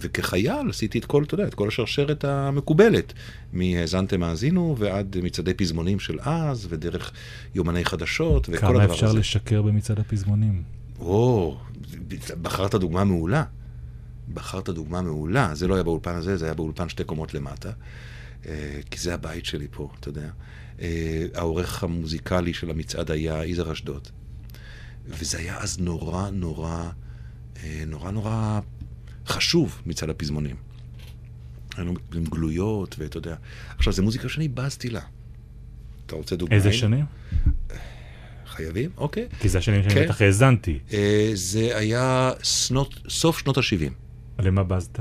[0.00, 3.12] וכחייל עשיתי את כל, אתה יודע, את כל השרשרת המקובלת.
[3.52, 7.12] מהאזנתם האזינו ועד מצעדי פזמונים של אז, ודרך
[7.54, 8.86] יומני חדשות, וכל הדבר הזה.
[8.86, 10.62] כמה אפשר לשקר במצעד הפזמונים?
[10.98, 11.56] או,
[12.42, 13.44] בחרת דוגמה מעולה.
[14.34, 15.54] בחרת דוגמה מעולה.
[15.54, 17.70] זה לא היה באולפן הזה, זה היה באולפן שתי קומות למטה.
[18.46, 20.28] אה, כי זה הבית שלי פה, אתה יודע.
[20.80, 24.08] אה, העורך המוזיקלי של המצעד היה יזהר אשדוד.
[25.06, 26.90] וזה היה אז נורא נורא,
[27.62, 28.60] אה, נורא נורא
[29.26, 30.56] חשוב מצד הפזמונים.
[31.76, 33.36] היינו עם גלויות, ואתה יודע.
[33.76, 35.00] עכשיו, זו מוזיקה שאני בזתי לה.
[36.06, 36.54] אתה רוצה דוגמא?
[36.54, 37.04] איזה שנים?
[38.46, 38.90] חייבים?
[38.96, 39.28] אוקיי.
[39.40, 40.04] כי זה השנים שאני כן.
[40.04, 40.78] בטח האזנתי.
[40.92, 42.32] אה, זה היה
[43.08, 43.92] סוף שנות ה-70.
[44.38, 44.98] למה בזת?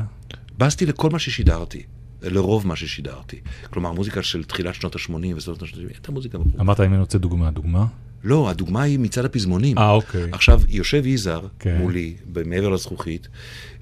[0.57, 1.83] בזתי לכל מה ששידרתי.
[2.21, 3.39] לרוב מה ששידרתי.
[3.69, 6.63] כלומר, מוזיקה של תחילת שנות ה-80 וסוף שנות ה-70, הייתה מוזיקה מכורה.
[6.63, 7.85] אמרת אם אני רוצה דוגמה, דוגמה?
[8.23, 9.77] לא, הדוגמה היא מצד הפזמונים.
[9.77, 10.29] אה, אוקיי.
[10.31, 11.77] עכשיו, יושב יזהר כן.
[11.77, 13.27] מולי, מעבר לזכוכית,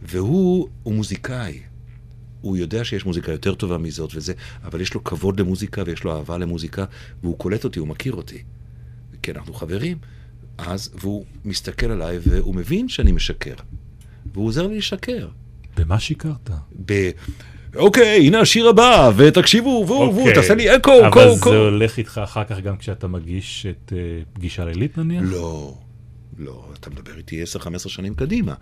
[0.02, 1.60] והוא הוא מוזיקאי.
[2.42, 6.18] הוא יודע שיש מוזיקה יותר טובה מזאת וזה, אבל יש לו כבוד למוזיקה ויש לו
[6.18, 6.86] אהבה למוזיקה,
[7.24, 8.44] והוא קולט אותי, הוא מכיר אותי.
[9.24, 9.98] כי אנחנו חברים,
[10.58, 13.56] אז, והוא מסתכל עליי והוא מבין שאני משקר.
[14.34, 15.28] והוא עוזר לי לשקר.
[15.78, 16.50] במה שיקרת?
[16.86, 17.12] ב...
[17.76, 20.34] אוקיי, הנה השיר הבא, ותקשיבו, והוא, אוקיי.
[20.34, 21.54] תעשה לי אקו, אבל קו, זה קו.
[21.54, 23.98] הולך איתך אחר כך גם כשאתה מגיש את אה,
[24.34, 25.24] פגישה לילית נניח?
[25.26, 25.74] לא,
[26.38, 28.54] לא, אתה מדבר איתי 10-15 שנים קדימה.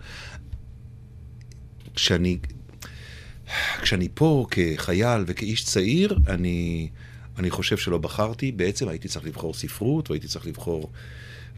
[1.94, 2.38] כשאני,
[3.82, 6.88] כשאני פה כחייל וכאיש צעיר, אני,
[7.38, 10.90] אני חושב שלא בחרתי, בעצם הייתי צריך לבחור ספרות, והייתי צריך לבחור,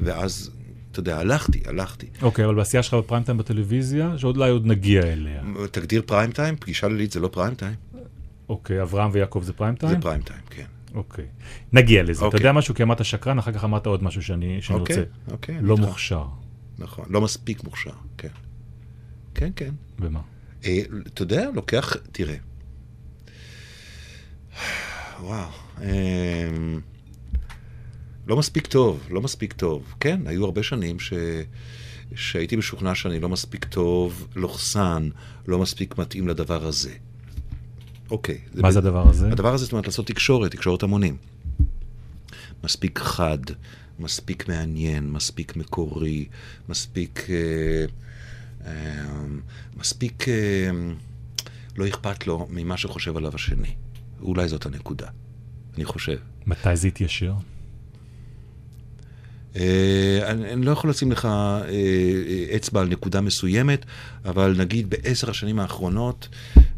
[0.01, 0.51] ואז,
[0.93, 2.07] אתה יודע, הלכתי, הלכתי.
[2.23, 5.43] אוקיי, אבל בעשייה שלך בפריים טיים בטלוויזיה, שעוד אולי עוד נגיע אליה.
[5.71, 7.75] תגדיר פריים טיים, פגישה לילית זה לא פריים טיים,
[8.49, 9.93] אוקיי, אברהם ויעקב זה פריים טיים?
[9.95, 10.65] זה פריים טיים, כן.
[10.95, 11.25] אוקיי.
[11.73, 12.19] נגיע לזה.
[12.19, 12.41] אתה אוקיי.
[12.41, 12.75] יודע משהו?
[12.75, 15.11] כי אמרת שקרן, אחר כך אמרת עוד משהו שאני שאני אוקיי, רוצה.
[15.31, 15.57] אוקיי.
[15.61, 15.85] לא איתך.
[15.87, 16.25] מוכשר.
[16.79, 18.29] נכון, לא מספיק מוכשר, כן.
[19.35, 19.71] כן, כן.
[19.99, 20.21] במה?
[20.65, 22.37] אה, אתה יודע, לוקח, תראה.
[25.21, 25.49] וואו.
[25.83, 25.89] אה,
[28.27, 29.95] לא מספיק טוב, לא מספיק טוב.
[30.01, 31.13] כן, היו הרבה שנים ש...
[32.15, 35.09] שהייתי משוכנע שאני לא מספיק טוב, לוחסן,
[35.49, 36.93] לא מספיק מתאים לדבר הזה.
[38.11, 38.39] אוקיי.
[38.55, 39.33] מה זה הדבר הזה?
[39.33, 41.17] הדבר הזה, זאת אומרת, לעשות תקשורת, תקשורת המונים.
[42.65, 43.39] מספיק חד,
[43.99, 46.29] מספיק מעניין, מספיק מקורי,
[46.69, 47.27] מספיק...
[47.31, 47.85] אה,
[48.67, 49.05] אה,
[49.77, 50.29] מספיק...
[50.29, 50.71] אה,
[51.77, 53.75] לא אכפת לו ממה שחושב עליו השני.
[54.21, 55.07] אולי זאת הנקודה,
[55.77, 56.19] אני חושב.
[56.47, 57.35] מתי זה התיישר?
[59.57, 63.87] אה, אני, אני לא יכול לשים לך אה, אה, אצבע על נקודה מסוימת,
[64.25, 66.29] אבל נגיד בעשר השנים האחרונות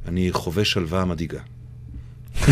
[0.09, 1.41] אני חווה שלווה מדאיגה.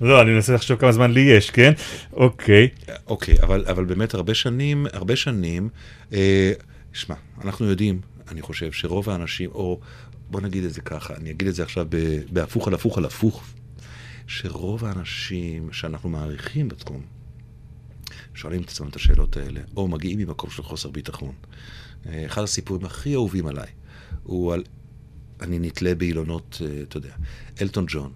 [0.00, 1.72] לא, אני מנסה לחשוב כמה זמן לי יש, כן?
[2.12, 2.68] אוקיי.
[3.06, 5.68] אוקיי, אבל, אבל באמת הרבה שנים, הרבה שנים,
[6.12, 6.52] אה,
[6.92, 8.00] שמע, אנחנו יודעים,
[8.30, 9.80] אני חושב, שרוב האנשים, או
[10.30, 11.86] בוא נגיד את זה ככה, אני אגיד את זה עכשיו
[12.32, 13.44] בהפוך על הפוך על הפוך,
[14.26, 17.00] שרוב האנשים שאנחנו מעריכים בתחום,
[18.38, 21.32] שואלים את עצמם את השאלות האלה, או מגיעים ממקום של חוסר ביטחון.
[22.06, 23.66] אה, אחד הסיפורים הכי אהובים עליי
[24.22, 24.64] הוא על,
[25.40, 27.14] אני נתלה באילונות, אה, אתה יודע,
[27.62, 28.12] אלטון ג'ון,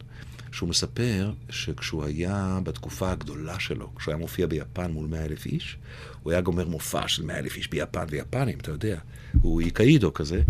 [0.52, 5.76] שהוא מספר שכשהוא היה בתקופה הגדולה שלו, כשהוא היה מופיע ביפן מול 100 אלף איש,
[6.22, 8.98] הוא היה גומר מופע של 100 אלף איש ביפן ויפנים, אתה יודע,
[9.40, 10.42] הוא איקאידו כזה,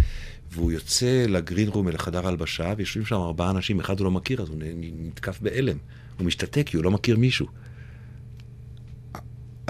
[0.51, 4.43] והוא יוצא לגרין רום אל החדר הלבשה, ויושבים שם ארבעה אנשים, אחד הוא לא מכיר,
[4.43, 4.57] אז הוא
[4.99, 5.77] נתקף בהלם.
[6.19, 7.47] הוא משתתק כי הוא לא מכיר מישהו.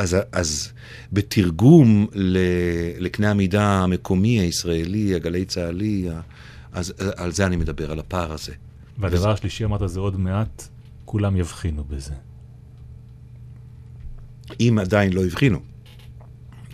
[0.02, 0.72] אז, אז
[1.12, 2.38] בתרגום ל,
[2.98, 6.08] לקנה המידה המקומי, הישראלי, הגלי צה"לי,
[6.72, 8.52] אז על זה אני מדבר, על הפער הזה.
[8.98, 10.68] והדבר השלישי אמרת זה עוד מעט,
[11.04, 12.14] כולם יבחינו בזה.
[14.60, 15.60] אם עדיין לא הבחינו.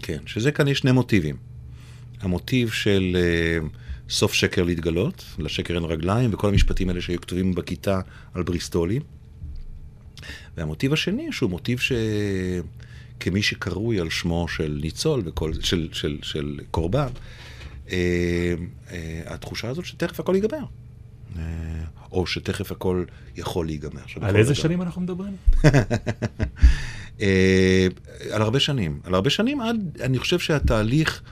[0.02, 1.36] כן, שזה כאן יש שני מוטיבים.
[2.20, 3.68] המוטיב של uh,
[4.10, 8.00] סוף שקר להתגלות, לשקר אין רגליים, וכל המשפטים האלה שהיו כתובים בכיתה
[8.34, 9.02] על בריסטולים.
[10.56, 11.78] והמוטיב השני, שהוא מוטיב
[13.18, 17.08] שכמי שקרוי על שמו של ניצול, וכל, של, של, של קורבן,
[17.86, 18.92] uh, uh,
[19.26, 20.64] התחושה הזאת שתכף הכל ייגמר.
[21.34, 21.38] Uh,
[22.12, 23.04] או שתכף הכל
[23.36, 24.00] יכול להיגמר.
[24.20, 25.36] על איזה דבר- שנים אנחנו מדברים?
[27.20, 27.86] אה,
[28.30, 29.00] על הרבה שנים.
[29.04, 31.22] על הרבה שנים עד, אני חושב שהתהליך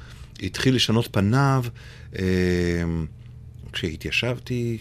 [0.43, 1.65] התחיל לשנות פניו
[2.19, 2.25] אה,
[3.73, 4.79] כשהתיישבתי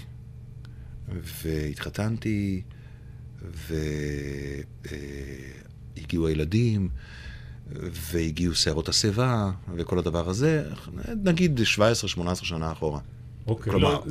[1.44, 2.62] והתחתנתי
[5.98, 6.90] והגיעו הילדים
[8.12, 10.64] והגיעו שערות השיבה וכל הדבר הזה,
[11.24, 13.00] נגיד 17-18 שנה אחורה.
[13.48, 13.72] אוקיי.
[13.74, 14.04] כלומר- לא,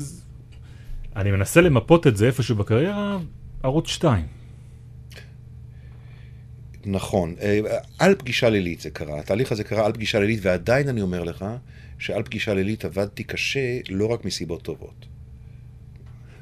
[1.16, 3.18] אני מנסה למפות את זה איפשהו בקריירה,
[3.62, 4.26] ערוץ 2.
[6.86, 7.34] נכון.
[7.40, 7.60] אה,
[7.98, 9.20] על פגישה לילית זה קרה.
[9.20, 11.44] התהליך הזה קרה על פגישה לילית, ועדיין אני אומר לך
[11.98, 15.06] שעל פגישה לילית עבדתי קשה לא רק מסיבות טובות.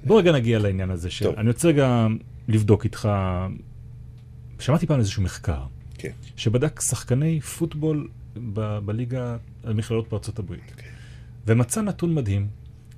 [0.04, 1.10] בוא רגע נגיע לעניין הזה.
[1.10, 1.24] של...
[1.24, 1.34] טוב.
[1.38, 2.06] אני רוצה רגע
[2.48, 3.08] לבדוק איתך,
[4.62, 5.62] שמעתי פעם איזשהו מחקר,
[5.98, 6.10] כן.
[6.36, 8.08] שבדק שחקני פוטבול
[8.52, 10.70] ב- בליגה המכללות בארצות הברית.
[10.70, 10.88] אוקיי.
[11.46, 12.48] ומצא נתון מדהים,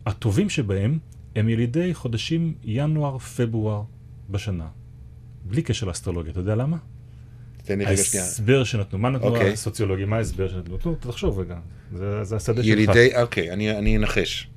[0.06, 0.98] הטובים שבהם
[1.36, 3.82] הם ילידי חודשים ינואר-פברואר
[4.30, 4.68] בשנה.
[5.44, 6.76] בלי קשר לאסטרולוגיה, אתה יודע למה?
[7.64, 8.24] תן לי רגע שנייה.
[8.24, 9.52] ההסבר שנתנו, מה נתנו אוקיי.
[9.52, 10.78] הסוציולוגים, מה ההסבר שנתנו?
[10.84, 11.58] נו, תחשוב רגע,
[11.92, 12.72] זה, זה השדה שלך.
[12.72, 14.48] ילידי, אוקיי, אני אנחש.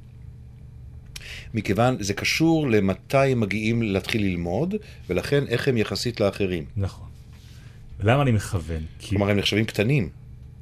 [1.53, 4.75] מכיוון, זה קשור למתי הם מגיעים להתחיל ללמוד,
[5.09, 6.63] ולכן איך הם יחסית לאחרים.
[6.77, 7.07] נכון.
[8.03, 8.81] למה אני מכוון?
[8.99, 9.09] כי...
[9.09, 10.09] כלומר, הם נחשבים קטנים.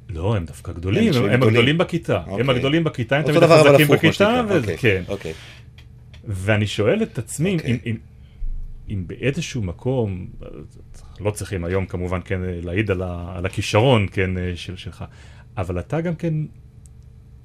[0.08, 1.48] לא, הם דווקא גדולים, הם הם, הם גדולים.
[1.48, 2.22] הגדולים בכיתה.
[2.26, 2.54] הם אוקיי.
[2.54, 4.44] הגדולים בכיתה, הם אותו תמיד החזקים בכיתה, שנקרא.
[4.48, 5.02] ו- אוקיי, כן.
[5.08, 5.32] אוקיי.
[6.24, 7.70] ואני שואל את עצמי, אוקיי.
[7.70, 7.96] אם, אם,
[8.88, 10.26] אם באיזשהו מקום,
[11.20, 15.04] לא צריכים היום כמובן כן להעיד על, ה, על הכישרון כן, של, שלך,
[15.56, 16.34] אבל אתה גם כן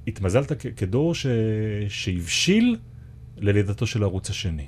[0.06, 1.26] התמזלת כ, כדור ש,
[1.88, 2.76] שהבשיל
[3.42, 4.66] ללידתו של הערוץ השני.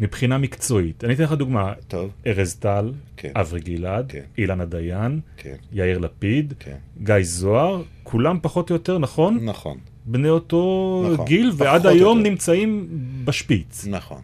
[0.00, 1.04] מבחינה מקצועית.
[1.04, 3.32] אני אתן לך דוגמה, טוב, ארז טל, כן.
[3.36, 4.22] אברי גלעד, כן.
[4.38, 6.76] אילנה דיין, כן, יאיר לפיד, כן.
[7.02, 9.44] גיא זוהר, כולם פחות או יותר, נכון?
[9.44, 12.30] נכון, בני אותו נכון, גיל, ועד היום יותר.
[12.30, 12.88] נמצאים
[13.24, 13.86] בשפיץ.
[13.86, 14.22] נכון.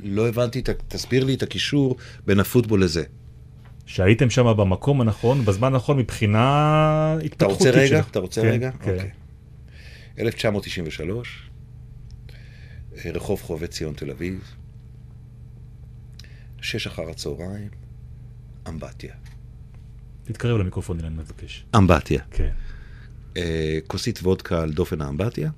[0.00, 3.04] לא הבנתי, תסביר לי את הקישור בין הפוטבול לזה.
[3.86, 7.86] שהייתם שם במקום הנכון, בזמן הנכון מבחינה אתה התפתחותית רוצה רגע?
[7.86, 8.10] שלך.
[8.10, 8.70] אתה רוצה כן, רגע?
[8.70, 8.90] כן.
[8.92, 9.10] אוקיי.
[10.20, 11.50] 1993,
[12.96, 14.54] אה, רחוב חובבי ציון תל אביב,
[16.60, 17.68] שש אחר הצהריים,
[18.68, 19.14] אמבטיה.
[20.24, 21.64] תתקרב למיקרופון, אילן מבקש.
[21.76, 22.22] אמבטיה.
[22.30, 22.50] כן.
[23.36, 25.50] אה, כוסית וודקה על דופן האמבטיה,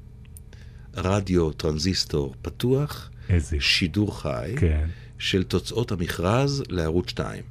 [0.94, 3.56] רדיו טרנזיסטור פתוח, איזה...
[3.60, 4.88] שידור חי כן.
[5.18, 7.44] של תוצאות המכרז לערוץ 2.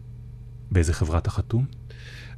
[0.72, 1.66] באיזה חברה אתה חתום?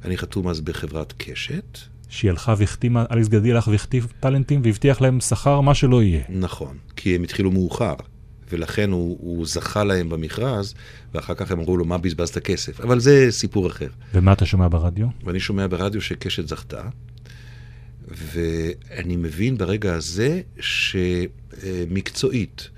[0.04, 1.78] אני חתום אז בחברת קשת,
[2.14, 6.22] שהיא הלכה והחתימה, אלכס גדי הלך והחטיב טאלנטים והבטיח להם שכר, מה שלא יהיה.
[6.28, 7.94] נכון, כי הם התחילו מאוחר,
[8.52, 10.74] ולכן הוא, הוא זכה להם במכרז,
[11.14, 12.80] ואחר כך הם אמרו לו, מה בזבזת כסף?
[12.80, 13.88] אבל זה סיפור אחר.
[14.14, 15.06] ומה אתה שומע ברדיו?
[15.24, 16.82] ואני שומע ברדיו שקשת זכתה,
[18.08, 20.40] ואני מבין ברגע הזה
[21.60, 22.68] שמקצועית,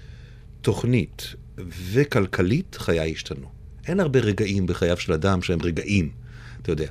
[0.61, 1.35] תוכנית
[1.92, 3.46] וכלכלית, חיי השתנו.
[3.87, 6.11] אין הרבה רגעים בחייו של אדם שהם רגעים,
[6.62, 6.87] אתה יודע.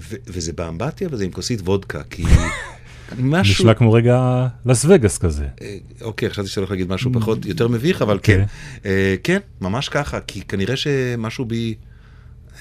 [0.00, 2.24] ו- וזה באמבטיה וזה עם כוסית וודקה, כי
[3.18, 3.52] משהו...
[3.54, 5.46] נשמע כמו רגע לס וגאס כזה.
[5.60, 8.44] אה, אוקיי, חשבתי שאתה הולך להגיד משהו פחות, יותר מביך, אבל כן.
[8.84, 11.74] אה, כן, ממש ככה, כי כנראה שמשהו בי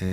[0.02, 0.08] אה,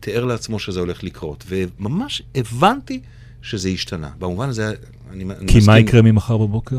[0.00, 3.00] תיאר לעצמו שזה הולך לקרות, וממש הבנתי
[3.42, 4.10] שזה השתנה.
[4.18, 4.74] במובן הזה,
[5.12, 5.62] אני אני כי מסכים.
[5.66, 6.78] מה יקרה ממחר בבוקר?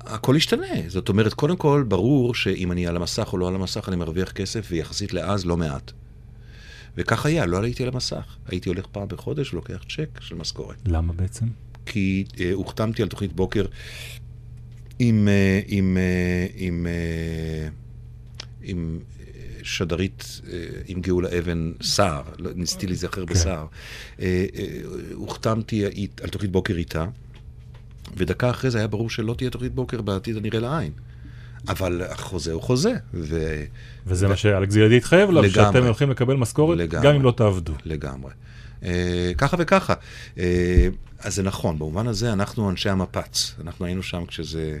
[0.00, 0.66] הכל ישתנה.
[0.88, 4.32] זאת אומרת, קודם כל, ברור שאם אני על המסך או לא על המסך, אני מרוויח
[4.32, 5.92] כסף, ויחסית לאז לא מעט.
[6.96, 8.36] וכך היה, לא עליתי על המסך.
[8.46, 10.76] הייתי הולך פעם בחודש ולוקח צ'ק של משכורת.
[10.86, 11.46] למה בעצם?
[11.86, 13.64] כי אה, הוחתמתי על תוכנית בוקר
[14.98, 17.68] עם, אה, עם, אה, עם, אה,
[18.62, 19.24] עם אה,
[19.62, 23.66] שדרית, אה, עם גאולה אבן סער, לא, ניסיתי להיזכר בסער.
[24.20, 24.66] אה, אה,
[25.12, 25.84] הוחתמתי
[26.22, 27.06] על תוכנית בוקר איתה,
[28.16, 30.92] ודקה אחרי זה היה ברור שלא תהיה תוכנית בוקר בעתיד הנראה לעין.
[31.68, 33.62] אבל החוזה הוא חוזה, ו...
[34.06, 35.50] וזה מה שאלכס גלעדי התחייב עליו.
[35.50, 37.06] שאתם הולכים לקבל משכורת, לגמרי.
[37.08, 37.72] גם אם לא תעבדו.
[37.84, 38.30] לגמרי.
[38.84, 39.94] אה, ככה וככה.
[40.38, 43.54] אה, אז זה נכון, במובן הזה אנחנו אנשי המפץ.
[43.60, 44.78] אנחנו היינו שם כשזה,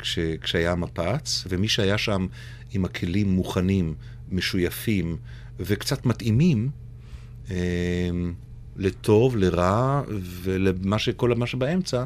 [0.00, 2.26] כש, כשהיה המפץ, ומי שהיה שם
[2.72, 3.94] עם הכלים מוכנים,
[4.32, 5.16] משויפים
[5.60, 6.70] וקצת מתאימים,
[7.50, 7.56] אה,
[8.76, 10.02] לטוב, לרע,
[10.42, 12.04] ולמה שכל מה שבאמצע,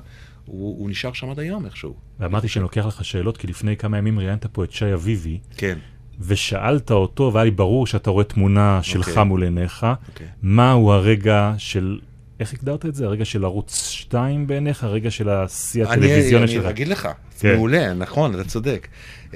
[0.50, 1.94] הוא, הוא נשאר שם עד היום איכשהו.
[2.20, 5.78] ואמרתי שאני לוקח לך שאלות, כי לפני כמה ימים ראיינת פה את שי אביבי, כן.
[6.20, 9.24] ושאלת אותו, והיה לי ברור שאתה רואה תמונה שלך אוקיי.
[9.24, 10.26] מול עיניך, אוקיי.
[10.42, 11.98] מהו הרגע של,
[12.40, 13.06] איך הגדרת את זה?
[13.06, 14.84] הרגע של ערוץ 2 בעיניך?
[14.84, 16.64] הרגע של השיא הטלוויזיוני שלך?
[16.64, 17.08] אני אגיד לך,
[17.38, 17.54] כן.
[17.54, 18.88] מעולה, נכון, אתה צודק.
[19.30, 19.34] Uh,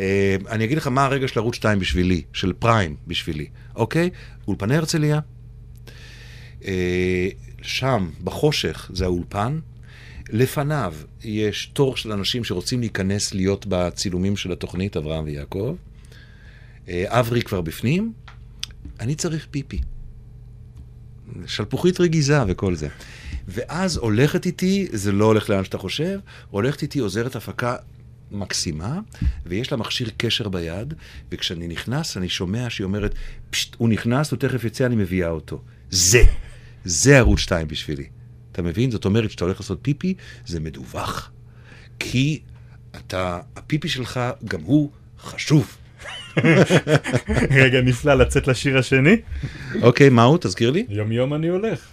[0.48, 3.46] אני אגיד לך מה הרגע של ערוץ 2 בשבילי, של פריים בשבילי,
[3.76, 4.10] אוקיי?
[4.48, 5.20] אולפני הרצליה,
[6.60, 6.64] uh,
[7.62, 9.58] שם, בחושך, זה האולפן.
[10.30, 15.76] לפניו יש תור של אנשים שרוצים להיכנס להיות בצילומים של התוכנית, אברהם ויעקב.
[16.86, 18.12] Uh, אברי כבר בפנים,
[19.00, 19.80] אני צריך פיפי.
[21.46, 22.88] שלפוחית רגיזה וכל זה.
[23.48, 26.18] ואז הולכת איתי, זה לא הולך לאן שאתה חושב,
[26.50, 27.76] הולכת איתי עוזרת הפקה
[28.30, 29.00] מקסימה,
[29.46, 30.94] ויש לה מכשיר קשר ביד,
[31.32, 33.14] וכשאני נכנס, אני שומע שהיא אומרת,
[33.50, 35.62] פשט, הוא נכנס, הוא תכף יצא, אני מביאה אותו.
[35.90, 36.22] זה,
[36.84, 38.06] זה ערוץ 2 בשבילי.
[38.54, 38.90] אתה מבין?
[38.90, 40.14] זאת אומרת, כשאתה הולך לעשות פיפי,
[40.46, 41.30] זה מדווח.
[41.98, 42.40] כי
[42.96, 45.76] אתה, הפיפי שלך, גם הוא חשוב.
[47.62, 49.16] רגע נפלא לצאת לשיר השני.
[49.82, 50.38] אוקיי, מה הוא?
[50.40, 50.86] תזכיר לי.
[50.88, 51.86] יום יום אני הולך.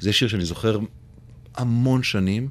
[0.00, 0.78] זה שיר שאני זוכר
[1.54, 2.48] המון שנים.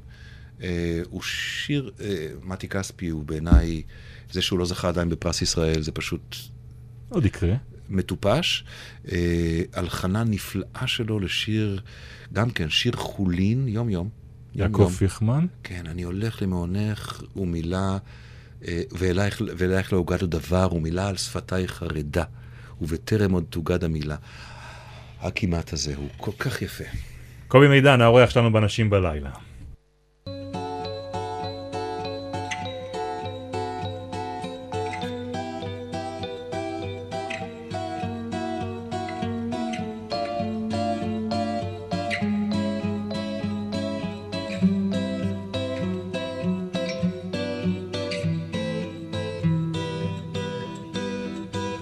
[0.62, 3.82] אה, הוא שיר, אה, מתי כספי הוא בעיניי,
[4.32, 6.36] זה שהוא לא זכה עדיין בפרס ישראל, זה פשוט
[7.08, 7.54] עוד יקרה.
[7.88, 8.64] מטופש.
[9.12, 11.80] אה, הלחנה נפלאה שלו לשיר,
[12.32, 14.08] גם כן, שיר חולין, יום יום.
[14.54, 15.46] יום יעקב פיכמן.
[15.62, 17.98] כן, אני הולך למעונך ומילה,
[18.68, 22.24] אה, ואלייך ואלייך לא הוגד עוד דבר, ומילה על שפתייך חרדה,
[22.80, 24.16] ובטרם עוד תוגד המילה.
[25.20, 26.84] הכמעט הזה הוא כל כך יפה.
[27.48, 29.30] קובי מידן, האורח שלנו בנשים בלילה.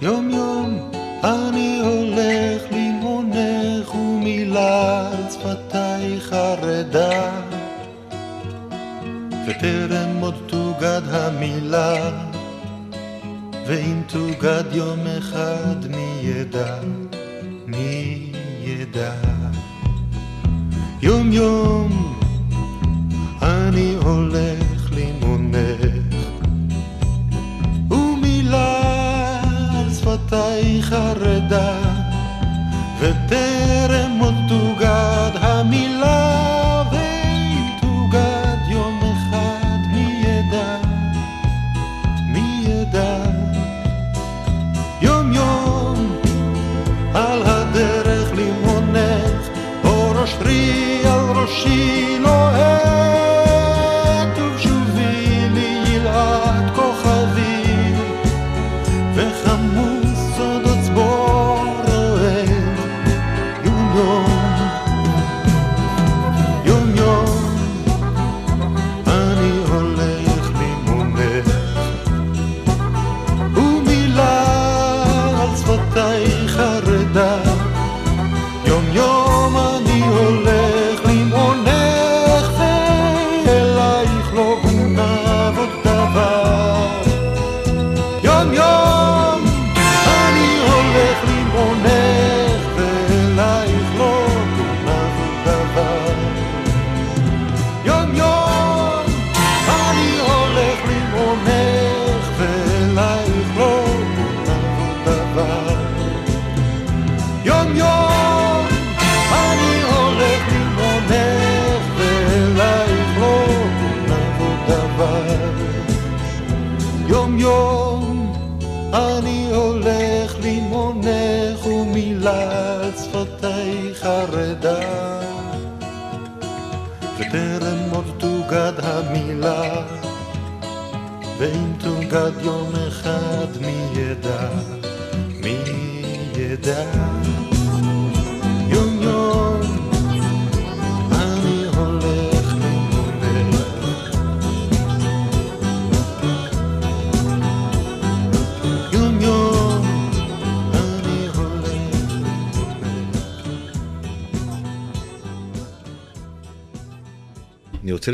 [0.07, 0.91] יום יום
[1.23, 7.31] אני הולך למעונך ומילה על שפתיי חרדה
[9.47, 12.11] וטרם עוד תוגד המילה
[13.67, 16.75] ואם תוגד יום אחד מי ידע,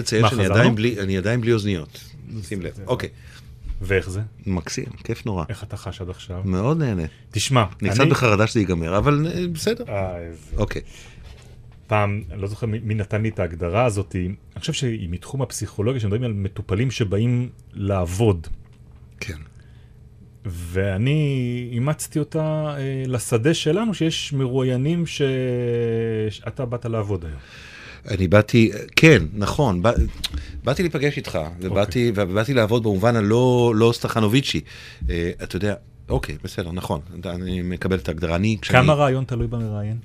[0.04, 0.46] לציין שאני?
[0.46, 2.04] עדיין בלי, אני עדיין בלי אוזניות.
[2.44, 2.72] שים לב.
[2.88, 3.10] אוקיי,
[3.82, 4.22] ואיך זה?
[4.46, 5.46] מקסים, כיף נורא.
[5.50, 6.42] איך אתה חש עד עכשיו?
[6.46, 7.04] מאוד נהנה.
[7.32, 9.84] תשמע, אני קצת בחרדה שזה ייגמר, אבל אה, בסדר.
[9.88, 10.82] אה, איזה- אוקיי.
[11.88, 16.00] פעם, אני לא זוכר מי נתן לי את ההגדרה הזאת, אני חושב שהיא מתחום הפסיכולוגיה,
[16.02, 18.48] שמדברים על מטופלים שבאים לעבוד.
[19.20, 19.38] כן.
[20.46, 21.20] ואני
[21.72, 22.42] אימצתי אותה
[22.78, 25.04] אה, לשדה שלנו, שיש מרואיינים.
[26.30, 27.40] שאתה באת לעבוד היום.
[28.08, 29.92] אני באתי, כן, נכון, בא,
[30.64, 32.24] באתי להיפגש איתך, ובאתי, אוקיי.
[32.24, 34.62] ובאתי לעבוד במובן הלא לא סטחנוביצ'י.
[35.10, 35.76] אה, אתה יודע,
[36.10, 38.36] אוקיי, בסדר, נכון, אני מקבל את ההגדרה.
[38.36, 38.80] אני, כשאני...
[38.80, 39.98] כמה רעיון תלוי במראיין?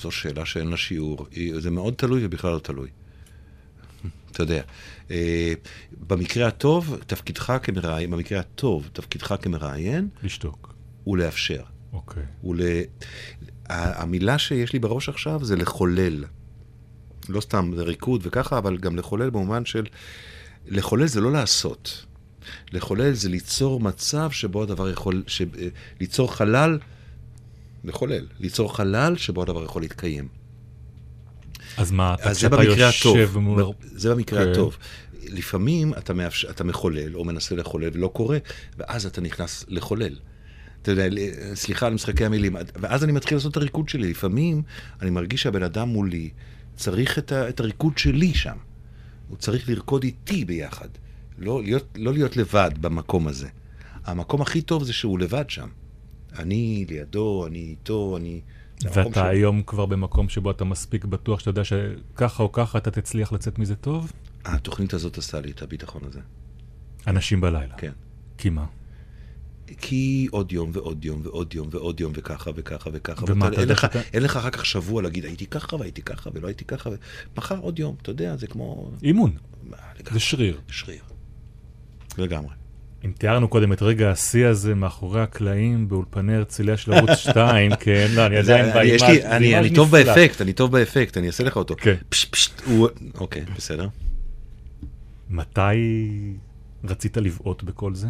[0.00, 1.26] זו שאלה שאין לה שיעור.
[1.58, 2.88] זה מאוד תלוי ובכלל לא תלוי.
[4.30, 4.62] אתה יודע,
[5.10, 5.52] אה,
[6.08, 10.74] במקרה הטוב, תפקידך כמראיין, במקרה הטוב, תפקידך כמראיין לשתוק.
[11.04, 11.62] הוא לאפשר.
[11.92, 12.22] אוקיי.
[12.40, 12.60] הוא ל...
[13.68, 16.24] המילה שיש לי בראש עכשיו זה לחולל.
[17.28, 19.86] לא סתם זה ריקוד וככה, אבל גם לחולל במובן של...
[20.66, 22.04] לחולל זה לא לעשות.
[22.72, 25.22] לחולל זה ליצור מצב שבו הדבר יכול...
[25.26, 25.42] ש...
[26.00, 26.78] ליצור חלל,
[27.84, 28.26] לחולל.
[28.40, 30.28] ליצור חלל שבו הדבר יכול להתקיים.
[31.76, 33.38] אז מה, אתה אז זה במקרה הטוב.
[33.38, 33.64] מול...
[33.82, 34.50] זה במקרה כן.
[34.50, 34.76] הטוב.
[35.22, 36.44] לפעמים אתה, מאפש...
[36.44, 38.38] אתה מחולל או מנסה לחולל ולא קורה,
[38.76, 40.16] ואז אתה נכנס לחולל.
[40.86, 41.22] אתה יודע,
[41.54, 44.10] סליחה על משחקי המילים, ואז אני מתחיל לעשות את הריקוד שלי.
[44.10, 44.62] לפעמים
[45.02, 46.30] אני מרגיש שהבן אדם מולי
[46.76, 47.48] צריך את, ה...
[47.48, 48.56] את הריקוד שלי שם.
[49.28, 50.88] הוא צריך לרקוד איתי ביחד.
[51.38, 53.48] לא להיות, לא להיות לבד במקום הזה.
[54.04, 55.68] המקום הכי טוב זה שהוא לבד שם.
[56.38, 58.40] אני לידו, אני איתו, אני...
[58.84, 59.24] ואתה שלו.
[59.24, 63.58] היום כבר במקום שבו אתה מספיק בטוח שאתה יודע שככה או ככה אתה תצליח לצאת
[63.58, 64.12] מזה טוב?
[64.44, 66.20] התוכנית הזאת עשתה לי את הביטחון הזה.
[67.06, 67.74] אנשים בלילה.
[67.76, 67.92] כן.
[68.38, 68.64] כי מה?
[69.80, 73.24] כי עוד יום ועוד יום ועוד יום ועוד יום וככה וככה וככה.
[73.28, 76.46] ומה, אתה יודע שאתה- אין לך אחר כך שבוע להגיד, הייתי ככה והייתי ככה ולא
[76.46, 76.90] הייתי ככה,
[77.36, 78.90] ומחר עוד יום, אתה יודע, זה כמו...
[79.02, 79.30] אימון,
[80.12, 80.20] זה.
[80.20, 80.60] שריר.
[80.68, 81.00] שריר.
[82.18, 82.50] לגמרי.
[83.04, 88.06] אם תיארנו קודם את רגע השיא הזה מאחורי הקלעים באולפני הרצליה של ערוץ 2, כן,
[88.14, 89.90] לא, אני עדיין באימאז', זה אני טוב.
[89.90, 91.74] באפקט, אני טוב באפקט, אני אעשה לך אותו.
[91.78, 91.94] כן.
[93.14, 93.88] אוקיי, בסדר.
[95.30, 95.60] מתי
[96.84, 98.08] רצית לבעוט בכל זה?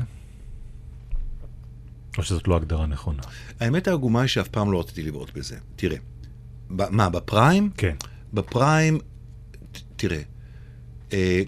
[2.18, 3.22] או שזאת לא הגדרה נכונה?
[3.60, 5.56] האמת העגומה היא שאף פעם לא רציתי לבעוט בזה.
[5.76, 5.96] תראה,
[6.76, 7.70] ב- מה, בפריים?
[7.76, 7.94] כן.
[8.34, 8.98] בפריים,
[9.72, 10.22] ת- תראה,
[11.12, 11.42] אה,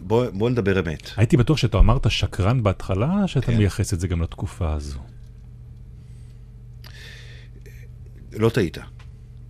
[0.00, 1.10] בוא בוא נדבר אמת.
[1.16, 3.56] הייתי בטוח שאתה אמרת שקרן בהתחלה, שאתה כן.
[3.56, 4.98] מייחס את זה גם לתקופה הזו.
[8.32, 8.78] לא טעית.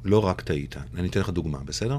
[0.04, 0.76] לא רק טעית.
[0.96, 1.98] אני אתן לך דוגמה, בסדר?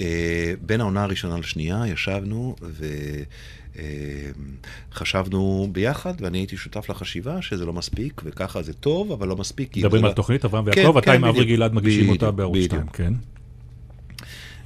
[0.00, 2.56] אה, בין העונה הראשונה לשנייה ישבנו
[4.92, 9.76] וחשבנו ביחד, ואני הייתי שותף לחשיבה שזה לא מספיק, וככה זה טוב, אבל לא מספיק.
[9.76, 11.44] מדברים על לא- תוכנית אברהם כן, ויעקב, אתה כן, עם אברי.
[11.44, 12.72] גלעד מגישים אותה בערוץ בדיוק.
[12.72, 13.12] 2, כן?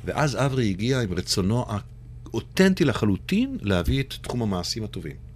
[0.04, 5.31] ואז אברי הגיע עם רצונו האותנטי לחלוטין להביא את תחום המעשים הטובים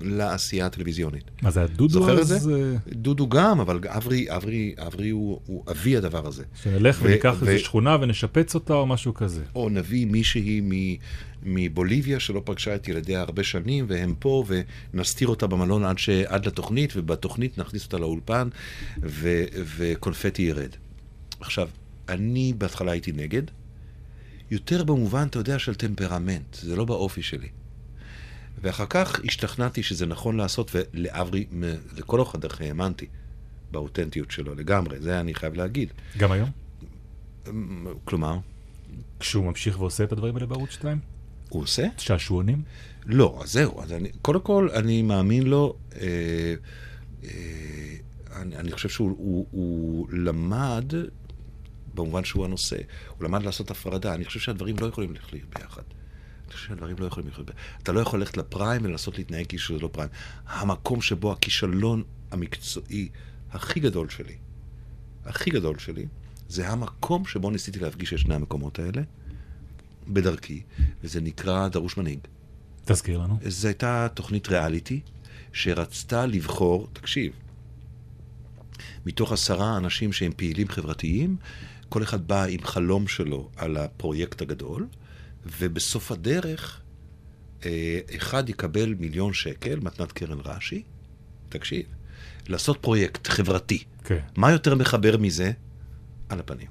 [0.00, 1.30] לעשייה הטלוויזיונית.
[1.42, 2.28] מה זה, הדודו זוכר את אז?
[2.28, 2.52] זה?
[2.54, 6.44] אה, דודו גם, אבל אברי, אברי, אברי הוא, הוא אבי הדבר הזה.
[6.62, 9.42] שנלך ו- וניקח ו- איזו שכונה ונשפץ אותה או משהו כזה.
[9.54, 10.96] או נביא מישהי מ-
[11.42, 14.44] מבוליביה שלא פגשה את ילדיה הרבה שנים, והם פה,
[14.94, 16.08] ונסתיר אותה במלון עד, ש...
[16.08, 18.48] עד לתוכנית, ובתוכנית נכניס אותה לאולפן,
[19.02, 19.44] ו...
[19.76, 20.70] וקונפטי ירד.
[21.40, 21.68] עכשיו,
[22.08, 23.42] אני בהתחלה הייתי נגד,
[24.50, 27.48] יותר במובן, אתה יודע, של טמפרמנט, זה לא באופי שלי.
[28.62, 31.46] ואחר כך השתכנעתי שזה נכון לעשות, ולאברי,
[31.96, 33.06] לכל אורך הדרך האמנתי
[33.70, 35.92] באותנטיות שלו לגמרי, זה אני חייב להגיד.
[36.18, 36.50] גם היום?
[38.04, 38.38] כלומר,
[39.20, 40.98] כשהוא ממשיך ועושה את הדברים האלה בערוץ 2?
[41.48, 41.86] הוא עושה?
[41.98, 42.62] שעשועונים?
[43.06, 43.82] לא, אז זהו.
[43.82, 46.54] אז אני, קודם כל, אני מאמין לו, אה,
[47.24, 47.30] אה,
[48.36, 50.92] אני, אני חושב שהוא הוא, הוא למד,
[51.94, 52.76] במובן שהוא הנושא,
[53.08, 54.14] הוא למד לעשות הפרדה.
[54.14, 55.82] אני חושב שהדברים לא יכולים לחיות ביחד.
[56.54, 57.42] אני חושב שהדברים לא יכולים ביחד.
[57.82, 60.10] אתה לא יכול ללכת לפריים ולנסות להתנהג כאילו שזה לא פריים.
[60.46, 63.08] המקום שבו הכישלון המקצועי
[63.50, 64.36] הכי גדול שלי,
[65.24, 66.06] הכי גדול שלי,
[66.48, 69.02] זה המקום שבו ניסיתי להפגיש את שני המקומות האלה,
[70.08, 70.62] בדרכי,
[71.04, 72.18] וזה נקרא דרוש מנהיג.
[72.84, 73.38] תזכיר לנו.
[73.46, 75.00] זו הייתה תוכנית ריאליטי
[75.52, 77.32] שרצתה לבחור, תקשיב,
[79.06, 81.36] מתוך עשרה אנשים שהם פעילים חברתיים,
[81.88, 84.86] כל אחד בא עם חלום שלו על הפרויקט הגדול,
[85.60, 86.80] ובסוף הדרך
[87.66, 90.82] אה, אחד יקבל מיליון שקל, מתנת קרן רש"י,
[91.48, 91.82] תקשיב,
[92.48, 93.84] לעשות פרויקט חברתי.
[94.04, 94.18] כן.
[94.36, 95.52] מה יותר מחבר מזה?
[96.28, 96.66] על הפנים.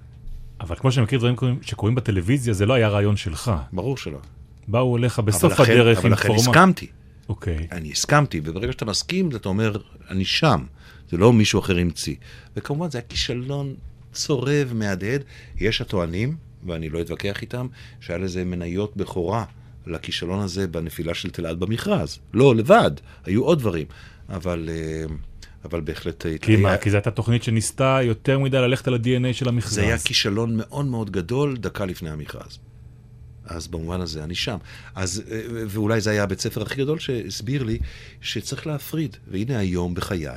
[0.59, 3.51] אבל כמו שאני מכיר דברים קורים- שקורים בטלוויזיה, זה לא היה רעיון שלך.
[3.73, 4.19] ברור שלא.
[4.67, 6.41] באו אליך בסוף אבל הדרך עם אבל לכן פורמה.
[6.41, 6.87] הסכמתי.
[7.29, 7.67] אוקיי.
[7.71, 9.77] אני הסכמתי, וברגע שאתה מסכים, אתה אומר,
[10.09, 10.63] אני שם.
[11.11, 12.15] זה לא מישהו אחר המציא.
[12.55, 13.75] וכמובן, זה היה כישלון
[14.13, 15.21] צורב, מהדהד.
[15.55, 16.35] יש הטוענים,
[16.67, 17.67] ואני לא אתווכח איתם,
[17.99, 19.45] שהיה לזה מניות בכורה
[19.87, 22.19] לכישלון הזה בנפילה של תלעד במכרז.
[22.33, 22.91] לא לבד,
[23.25, 23.87] היו עוד דברים.
[24.29, 25.03] אבל, אה,
[25.65, 26.25] אבל בהחלט...
[26.41, 26.69] כי מה?
[26.69, 29.73] היה- כי זו הייתה תוכנית שניסתה יותר מדי ללכת על ה-DNA של המכרז.
[29.73, 32.59] זה היה כישלון מאוד מאוד גדול דקה לפני המכרז.
[33.45, 34.57] אז במובן הזה אני שם.
[34.95, 37.77] אז, אה, ואולי זה היה הבית ספר הכי גדול שהסביר לי
[38.21, 39.17] שצריך להפריד.
[39.27, 40.27] והנה היום בחיי,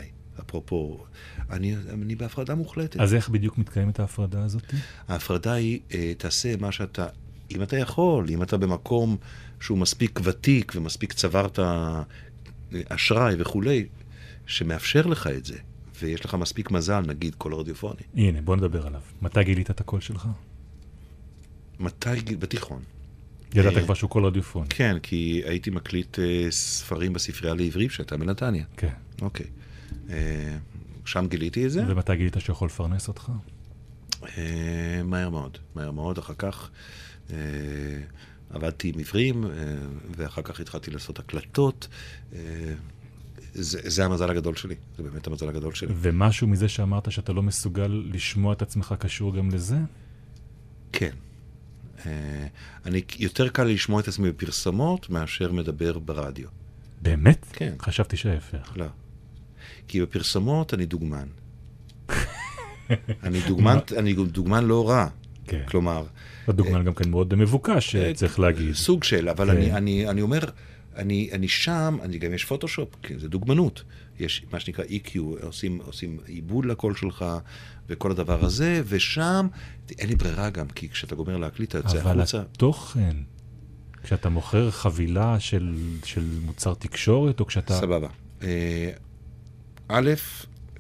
[0.41, 1.05] אפרופו,
[1.51, 3.01] אני, אני בהפרדה מוחלטת.
[3.01, 4.63] אז איך בדיוק מתקיימת ההפרדה הזאת?
[5.09, 7.07] ההפרדה היא, אה, תעשה מה שאתה,
[7.51, 9.17] אם אתה יכול, אם אתה במקום
[9.61, 12.03] שהוא מספיק ותיק ומספיק צברת אה,
[12.89, 13.87] אשראי וכולי,
[14.47, 15.57] שמאפשר לך את זה,
[16.01, 18.03] ויש לך מספיק מזל, נגיד קול רדיופוני.
[18.15, 19.01] הנה, בוא נדבר עליו.
[19.23, 20.29] מתי גילית את הקול שלך?
[21.81, 22.83] מתי, בתיכון.
[23.55, 24.67] ידעת אה, כבר שהוא קול רדיופוני.
[24.69, 28.65] כן, כי הייתי מקליט אה, ספרים בספרייה לעברית שהייתה בנתניה.
[28.77, 28.89] כן.
[29.23, 29.47] אוקיי.
[31.07, 33.31] שם גיליתי את זה, ומתי גילית שהוא יכול לפרנס אותך?
[34.39, 35.59] אה, מהר מאוד.
[35.75, 36.71] מהר מאוד, אחר כך
[37.31, 37.37] אה,
[38.51, 39.51] עבדתי עם עיוורים, אה,
[40.17, 41.89] ואחר כך התחלתי לעשות הקלטות.
[43.55, 45.95] זה, זה המזל הגדול שלי, זה באמת המזל הגדול שלי.
[46.01, 49.77] ומשהו מזה שאמרת שאתה לא מסוגל לשמוע את עצמך קשור גם לזה?
[50.93, 51.11] כן.
[52.07, 52.47] אה,
[52.87, 56.49] אני, יותר קל לשמוע את עצמי בפרסומות מאשר מדבר ברדיו.
[57.03, 57.47] באמת?
[57.53, 57.75] כן.
[57.83, 58.73] חשבתי שההפך.
[58.77, 58.87] לא.
[59.89, 61.27] כי בפרסומות אני דוגמן.
[63.23, 65.09] אני דוגמן, אני דוגמן לא רע.
[65.47, 65.63] כן.
[65.69, 66.05] כלומר,
[66.49, 68.75] הדוגמן גם כן מאוד מבוקש, אה, צריך להגיד.
[68.75, 69.57] סוג של, אבל כן.
[69.57, 70.41] אני, אני, אני אומר,
[70.97, 73.83] אני, אני שם, אני גם יש פוטושופ, כי זה דוגמנות.
[74.19, 77.25] יש מה שנקרא EQ, עושים, עושים עיבוד לקול שלך
[77.89, 79.47] וכל הדבר הזה, ושם
[79.99, 82.41] אין לי ברירה גם, כי כשאתה גומר להקליט, אתה יוצא אבל החוצה.
[82.41, 83.17] התוכן,
[84.03, 87.75] כשאתה מוכר חבילה של, של מוצר תקשורת, או כשאתה...
[87.75, 88.09] סבבה.
[89.89, 90.11] א',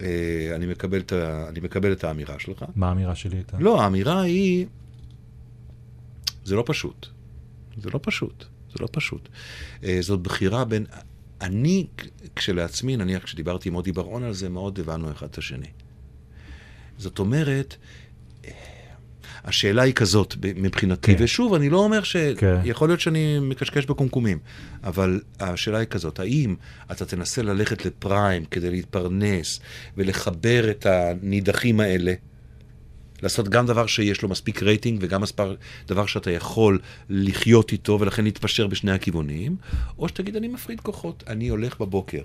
[0.00, 2.64] אה, אני מקבל, את ה, אני מקבל את האמירה שלך.
[2.76, 3.56] מה האמירה שלי הייתה?
[3.60, 4.66] לא, האמירה היא,
[6.44, 7.06] זה לא פשוט.
[7.82, 8.44] זה לא פשוט.
[8.72, 9.28] זה לא פשוט.
[9.84, 10.86] אה, זאת בחירה בין...
[11.40, 11.86] אני,
[12.36, 15.68] כשלעצמי, נניח כשדיברתי עם מודי בר-און על זה, מאוד הבנו אחד את השני.
[16.98, 17.76] זאת אומרת,
[19.46, 21.24] השאלה היא כזאת מבחינתי, כן.
[21.24, 22.16] ושוב, אני לא אומר ש...
[22.16, 22.56] כן.
[22.64, 24.38] יכול להיות שאני מקשקש בקומקומים,
[24.84, 26.54] אבל השאלה היא כזאת, האם
[26.92, 29.60] אתה תנסה ללכת לפריים כדי להתפרנס
[29.96, 32.14] ולחבר את הנידחים האלה,
[33.22, 35.54] לעשות גם דבר שיש לו מספיק רייטינג וגם מספר,
[35.88, 36.78] דבר שאתה יכול
[37.10, 39.56] לחיות איתו ולכן להתפשר בשני הכיוונים,
[39.98, 42.22] או שתגיד, אני מפריד כוחות, אני הולך בבוקר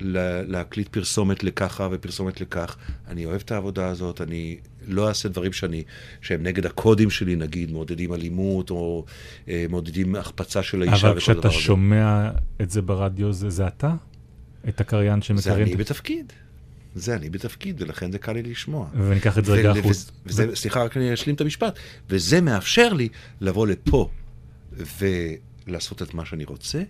[0.00, 2.76] לה, להקליט פרסומת לככה ופרסומת לכך,
[3.08, 4.56] אני אוהב את העבודה הזאת, אני
[4.88, 5.82] לא אעשה דברים שאני,
[6.20, 9.04] שהם נגד הקודים שלי, נגיד, מעודדים אלימות או
[9.48, 11.58] אה, מעודדים החפצה של האישה אבל וכל כשאתה הדבר הזה.
[11.58, 12.30] שומע
[12.60, 13.94] את זה ברדיו, זה, זה אתה?
[14.68, 15.62] את הקריין זה שמקריין?
[15.62, 16.32] אני בתפקיד.
[16.96, 18.88] זה אני בתפקיד, ולכן זה קל לי לשמוע.
[18.94, 20.10] וניקח את זה רגע החוץ.
[20.54, 21.78] סליחה, רק אני אשלים את המשפט.
[22.10, 23.08] וזה מאפשר לי
[23.40, 24.10] לבוא לפה
[24.72, 26.82] ולעשות את מה שאני רוצה,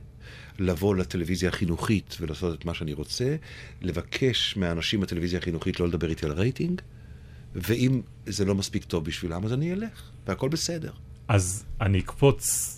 [0.59, 3.37] לבוא לטלוויזיה החינוכית ולעשות את מה שאני רוצה,
[3.83, 6.81] לבקש מהאנשים בטלוויזיה החינוכית לא לדבר איתי על רייטינג,
[7.55, 10.93] ואם זה לא מספיק טוב בשבילם, אז אני אלך, והכל בסדר.
[11.29, 12.73] אז אני אקפוץ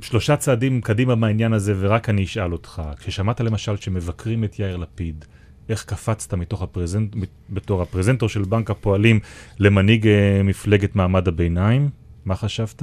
[0.00, 2.82] שלושה צעדים קדימה מהעניין הזה, ורק אני אשאל אותך.
[2.98, 5.24] כששמעת למשל שמבקרים את יאיר לפיד,
[5.68, 7.16] איך קפצת מתוך הפרזנט,
[7.50, 9.20] בתור הפרזנטור של בנק הפועלים
[9.58, 11.90] למנהיג אה, מפלגת מעמד הביניים?
[12.24, 12.82] מה חשבת?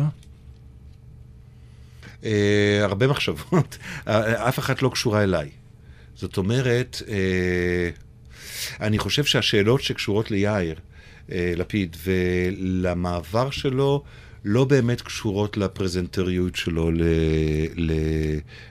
[2.24, 3.78] אה, הרבה מחשבות,
[4.08, 5.50] אה, אף אחת לא קשורה אליי.
[6.16, 7.02] זאת אומרת,
[8.82, 10.80] אני חושב שהשאלות שקשורות ליאיר
[11.30, 14.04] לפיד ולמעבר שלו,
[14.46, 17.04] לא באמת קשורות לפרזנטריות שלו ל,
[17.76, 17.92] ל,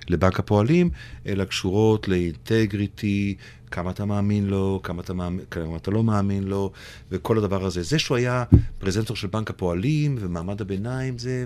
[0.09, 0.91] לבנק הפועלים,
[1.27, 3.35] אלא קשורות לאינטגריטי,
[3.70, 6.73] כמה אתה מאמין לו, כמה אתה, מאמין, כמה אתה לא מאמין לו,
[7.11, 7.83] וכל הדבר הזה.
[7.83, 8.45] זה שהוא היה
[8.79, 11.45] פרזנטור של בנק הפועלים ומעמד הביניים, זה,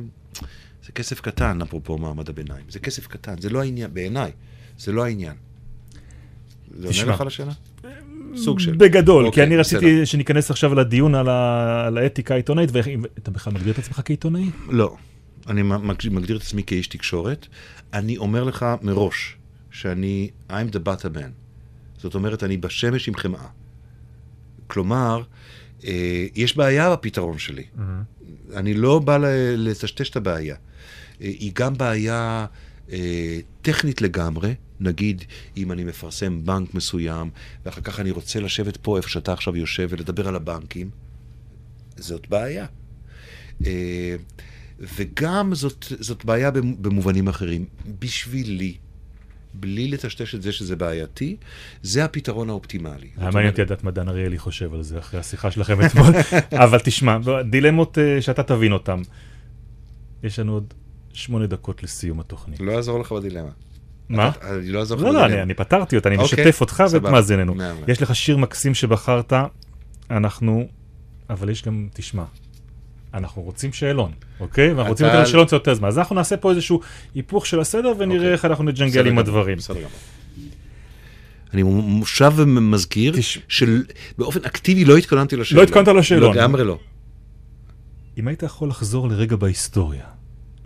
[0.86, 2.64] זה כסף קטן, אפרופו מעמד הביניים.
[2.68, 4.32] זה כסף קטן, זה לא העניין, בעיניי,
[4.78, 5.34] זה לא העניין.
[6.78, 6.88] זה.
[7.00, 7.52] עונה לך על השאלה?
[8.36, 8.76] סוג של.
[8.76, 10.06] בגדול, כי אוקיי, אני רציתי.
[10.06, 11.84] שניכנס עכשיו לדיון על, ה...
[11.86, 14.50] על האתיקה העיתונאית, ואתה בכלל מגדיר את עצמך כעיתונאי?
[14.68, 14.96] לא.
[15.48, 17.46] אני מג- מגדיר את עצמי כאיש תקשורת.
[17.92, 19.36] אני אומר לך מראש
[19.70, 21.30] שאני, I'm the butter man.
[21.98, 23.46] זאת אומרת, אני בשמש עם חמאה.
[24.66, 25.22] כלומר,
[25.84, 27.64] אה, יש בעיה בפתרון שלי.
[28.56, 29.18] אני לא בא
[29.56, 30.54] לטשטש את הבעיה.
[30.54, 32.46] אה, היא גם בעיה
[32.92, 34.54] אה, טכנית לגמרי.
[34.80, 35.24] נגיד,
[35.56, 37.30] אם אני מפרסם בנק מסוים,
[37.66, 40.90] ואחר כך אני רוצה לשבת פה איפה שאתה עכשיו יושב ולדבר על הבנקים,
[41.96, 42.66] זאת בעיה.
[43.66, 44.16] אה,
[44.80, 47.64] וגם זאת, זאת בעיה במ- במובנים אחרים.
[47.98, 48.76] בשבילי,
[49.54, 51.36] בלי לטשטש את זה שזה בעייתי,
[51.82, 53.08] זה הפתרון האופטימלי.
[53.16, 56.12] היה מעניין אותי לדעת מה דן אריאלי חושב על זה אחרי השיחה שלכם אתמול.
[56.64, 57.18] אבל תשמע,
[57.50, 59.02] דילמות אה, שאתה תבין אותן.
[60.22, 60.74] יש לנו עוד
[61.12, 62.60] שמונה דקות לסיום התוכנית.
[62.60, 63.50] לא אעזור לך בדילמה.
[64.08, 64.28] מה?
[64.28, 65.26] אתה- אני לא אעזור לך לא, לא.
[65.26, 67.02] אני, אני פתרתי אותה, אני אוקיי, משתף אותך ואת.
[67.02, 67.54] מאזיננו.
[67.88, 69.32] יש לך שיר מקסים שבחרת,
[70.10, 70.68] אנחנו,
[71.30, 72.24] אבל יש גם, תשמע,
[73.14, 74.72] אנחנו רוצים שאלון, אוקיי?
[74.72, 75.88] ואנחנו רוצים לתת לשאלון קצת יותר זמן.
[75.88, 76.80] אז אנחנו נעשה פה איזשהו
[77.14, 78.32] היפוך של הסדר ונראה אוקיי.
[78.32, 79.56] איך אנחנו נג'נגל עם הדברים.
[79.58, 79.90] בסדר גמור.
[81.54, 83.14] אני מושב ומזכיר
[83.48, 85.62] שבאופן אקטיבי לא התכוננתי לשאלון.
[85.64, 86.36] לא התכוננת לשאלון.
[86.36, 86.78] לגמרי לא.
[88.18, 90.04] אם היית יכול לחזור לרגע בהיסטוריה,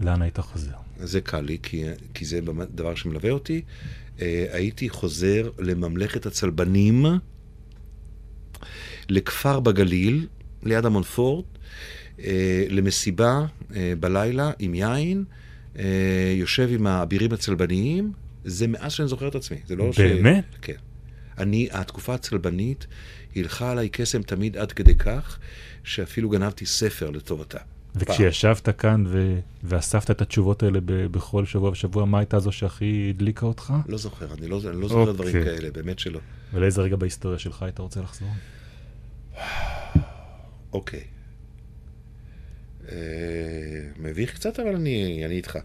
[0.01, 0.70] לאן היית חוזר?
[1.03, 1.84] זה קל לי, כי,
[2.14, 3.62] כי זה באמת דבר שמלווה אותי.
[4.20, 7.07] אה, הייתי חוזר לממלכת הצלבנים,
[9.09, 10.26] לכפר בגליל,
[10.62, 11.44] ליד המונפורט,
[12.24, 13.46] אה, למסיבה
[13.76, 15.24] אה, בלילה עם יין,
[15.78, 15.84] אה,
[16.36, 18.12] יושב עם האבירים הצלבניים,
[18.44, 19.57] זה מאז שאני זוכר את עצמי.
[19.66, 20.44] זה לא באמת?
[20.53, 20.57] ש...
[20.62, 20.74] כן.
[21.38, 22.86] אני, התקופה הצלבנית
[23.34, 25.38] הילכה עליי קסם תמיד עד כדי כך,
[25.84, 27.59] שאפילו גנבתי ספר לטובתה.
[27.97, 29.38] וכשישבת כאן ו...
[29.64, 30.93] ואספת את התשובות האלה ב...
[30.93, 33.72] בכל שבוע ושבוע, מה הייתה זו שהכי הדליקה אותך?
[33.88, 35.57] לא זוכר, אני לא, אני לא זוכר דברים אוקיי.
[35.57, 36.20] כאלה, באמת שלא.
[36.55, 38.28] ולאיזה רגע בהיסטוריה שלך היית רוצה לחזור?
[40.72, 41.05] אוקיי.
[42.88, 42.97] אה,
[43.99, 45.59] מביך קצת, אבל אני, אני איתך.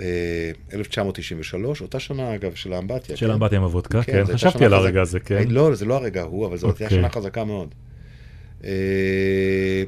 [0.00, 3.16] אה, 1993, אותה שנה אגב של האמבטיה.
[3.16, 3.32] של כן?
[3.32, 5.48] האמבטיה עם הוודקה, כן, כן, חשבתי על הרגע הזה, כן.
[5.48, 6.98] לא, זה לא הרגע ההוא, אבל זו הייתה אוקיי.
[6.98, 7.74] שנה חזקה מאוד.
[8.64, 9.82] אה,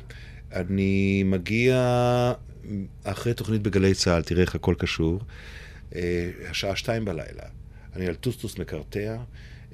[0.52, 2.32] אני מגיע
[3.04, 5.20] אחרי תוכנית בגלי צה"ל, תראה איך הכל קשור,
[5.94, 7.42] אה, השעה שתיים בלילה.
[7.96, 9.16] אני על טוסטוס מקרטע,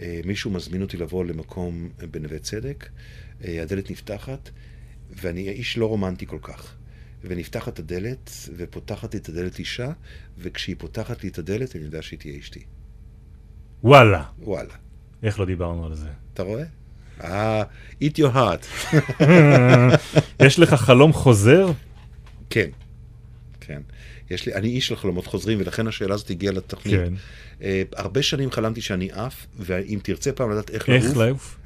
[0.01, 2.89] אה, מישהו מזמין אותי לבוא למקום בנווה צדק,
[3.45, 4.51] אה, הדלת נפתחת,
[5.11, 6.75] ואני איש לא רומנטי כל כך.
[7.25, 9.93] ונפתחת הדלת, ופותחת לי את הדלת אישה,
[10.39, 12.63] וכשהיא פותחת לי את הדלת, אני יודע שהיא תהיה אשתי.
[13.85, 14.75] וואלה, וואלה.
[15.23, 16.09] איך לא דיברנו על זה?
[16.35, 16.65] אתה רואה?
[17.25, 17.63] אה,
[18.03, 18.95] eat your heart.
[20.47, 21.71] יש לך חלום חוזר?
[22.51, 22.69] כן,
[23.61, 23.81] כן.
[24.31, 26.95] יש לי, אני איש של חלומות חוזרים, ולכן השאלה הזאת הגיעה לתוכנית.
[26.95, 27.13] כן.
[27.63, 31.59] אה, הרבה שנים חלמתי שאני עף, ואם תרצה פעם לדעת איך איך לעוף, לעוף?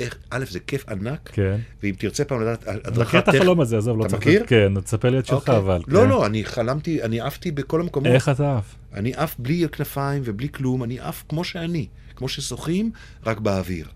[0.00, 1.56] איך, א', זה כיף ענק, כן.
[1.82, 4.22] ואם תרצה פעם לדעת מכיר הדרכת את החלום הזה, עזוב, לא אתה צריך...
[4.26, 4.44] מכיר?
[4.46, 5.56] כן, תספר לי את שלך אוקיי.
[5.56, 5.82] אבל.
[5.86, 6.08] לא, כן.
[6.08, 8.12] לא, אני חלמתי, אני עפתי בכל המקומות.
[8.12, 8.74] איך אתה עף?
[8.94, 11.86] אני עף בלי כנפיים ובלי כלום, אני עף כמו שאני,
[12.16, 12.90] כמו ששוחים,
[13.26, 13.86] רק באוויר.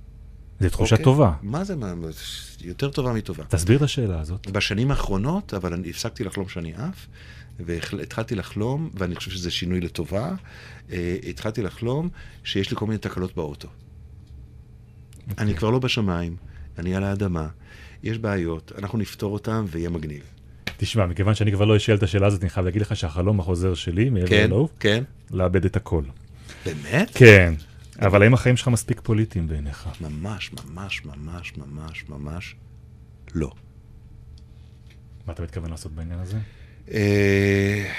[0.60, 1.04] זו תחושה אוקיי?
[1.04, 1.32] טובה.
[1.42, 1.94] מה זה, מה-
[2.60, 3.44] יותר טובה מטובה.
[3.48, 4.50] תסביר את השאלה הזאת.
[4.50, 7.06] בשנים האחרונות, אבל אני הפסקתי לחלום שאני עף,
[7.60, 10.32] והתחלתי לחלום, ואני חושב שזה שינוי לטובה,
[10.92, 12.08] אה, התחלתי לחלום
[12.44, 13.68] שיש לי כל מיני תקלות באוטו.
[15.38, 16.36] אני כבר לא בשמיים,
[16.78, 17.48] אני על האדמה,
[18.02, 20.22] יש בעיות, אנחנו נפתור אותן ויהיה מגניב.
[20.76, 23.74] תשמע, מכיוון שאני כבר לא אשאל את השאלה הזאת, אני חייב להגיד לך שהחלום החוזר
[23.74, 25.04] שלי, מעבר כן, לעוף, כן.
[25.30, 26.02] לאבד את הכל.
[26.66, 27.10] באמת?
[27.14, 27.54] כן.
[27.98, 29.88] אבל האם החיים שלך מספיק פוליטיים בעיניך?
[30.00, 32.54] ממש, ממש, ממש, ממש, ממש
[33.34, 33.50] לא.
[35.26, 36.38] מה אתה מתכוון לעשות בעניין הזה?
[36.90, 37.90] אה,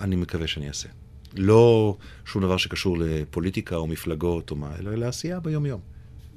[0.00, 0.88] אני מקווה שאני אעשה.
[1.36, 5.80] לא שום דבר שקשור לפוליטיקה או מפלגות או מה, אלא לעשייה ביום-יום.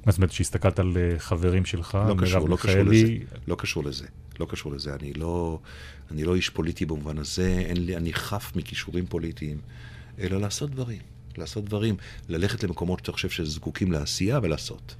[0.06, 3.16] מה זאת אומרת שהסתכלת על אה, חברים שלך, לא קשור, לא קשור לזה.
[3.48, 4.06] לא קשור לזה.
[4.40, 4.94] לא קשור לזה.
[4.94, 5.58] אני לא,
[6.10, 9.58] אני לא איש פוליטי במובן הזה, אין לי, אני חף מכישורים פוליטיים,
[10.20, 10.98] אלא לעשות דברים.
[11.38, 11.96] לעשות דברים.
[12.28, 14.94] ללכת למקומות שאתה חושב שזקוקים לעשייה ולעשות.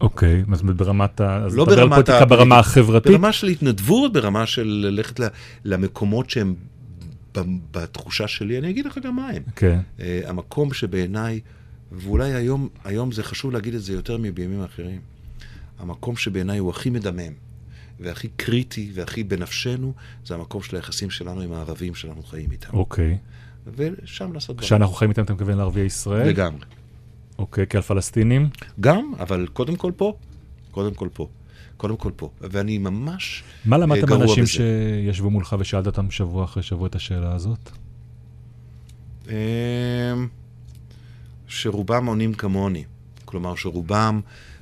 [0.00, 1.36] אוקיי, אז ברמת ה...
[1.36, 3.12] אז לא ברמת פוליטיקה הפוליטיקה, ברמה החברתית?
[3.12, 5.20] ברמה של התנדבות, ברמה של ללכת
[5.64, 6.54] למקומות שהם
[7.70, 9.42] בתחושה שלי, אני אגיד לך גם מה הם.
[9.56, 9.80] כן.
[9.98, 11.40] Uh, המקום שבעיניי,
[11.92, 15.00] ואולי היום, היום זה חשוב להגיד את זה יותר מבימים אחרים,
[15.78, 17.32] המקום שבעיניי הוא הכי מדמם,
[18.00, 19.94] והכי קריטי, והכי בנפשנו,
[20.26, 22.68] זה המקום של היחסים שלנו עם הערבים שאנחנו חיים איתם.
[22.72, 23.18] אוקיי.
[23.76, 24.66] ושם לעשות דברים.
[24.66, 26.28] כשאנחנו חיים איתם, אתה מתכוון לערביי ישראל?
[26.28, 26.64] לגמרי.
[27.38, 28.48] אוקיי, כעל פלסטינים?
[28.80, 30.16] גם, אבל קודם כל פה.
[30.70, 31.28] קודם כל פה.
[31.76, 32.30] קודם כל פה.
[32.40, 33.42] ואני ממש...
[33.64, 34.52] מה למדת גרוע מאנשים בזה.
[34.52, 37.70] שישבו מולך ושאלת אותם שבוע אחרי שבוע את השאלה הזאת?
[39.28, 39.32] אמ,
[41.48, 42.84] שרובם עונים כמוני.
[43.24, 44.20] כלומר, שרובם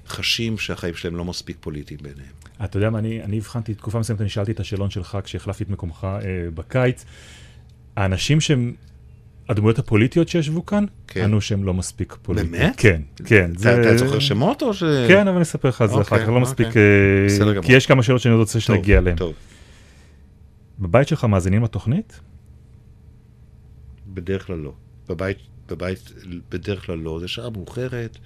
[0.09, 2.33] חשים שהחיים שלהם לא מספיק פוליטיים בעיניהם.
[2.65, 5.71] אתה יודע מה, אני, אני הבחנתי, תקופה מסוימת אני שאלתי את השאלון שלך כשהחלפתי את
[5.71, 6.19] מקומך אה,
[6.55, 7.05] בקיץ.
[7.97, 8.75] האנשים שהם,
[9.49, 11.25] הדמויות הפוליטיות שישבו כאן, כן.
[11.25, 12.53] ענו שהם לא מספיק פוליטיים.
[12.53, 12.75] באמת?
[12.77, 13.51] כן, כן.
[13.61, 14.83] אתה אתה זוכר שמות או ש...
[15.09, 16.83] כן, אבל אני אספר לך על זה אחר אוקיי, כך, לא מספיק, אוקיי.
[16.83, 17.65] אה, בסדר גמור.
[17.67, 19.17] כי יש כמה שאלות שאני עוד רוצה שנגיע אליהן.
[20.79, 22.21] בבית שלך מאזינים לתוכנית?
[24.07, 24.73] בדרך כלל לא.
[25.09, 25.39] בבית,
[25.69, 26.13] בבית
[26.51, 27.19] בדרך כלל לא.
[27.21, 28.19] זה שעה מאוחרת,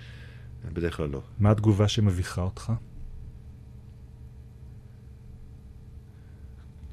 [0.72, 1.20] בדרך כלל לא.
[1.40, 2.72] מה התגובה שמביכה אותך?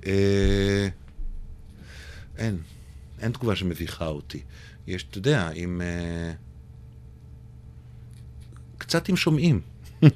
[0.05, 0.87] אה,
[2.37, 2.57] אין,
[3.19, 4.39] אין תגובה שמביכה אותי.
[4.87, 5.81] יש, אתה יודע, עם...
[5.81, 6.31] אה,
[8.77, 9.61] קצת עם שומעים.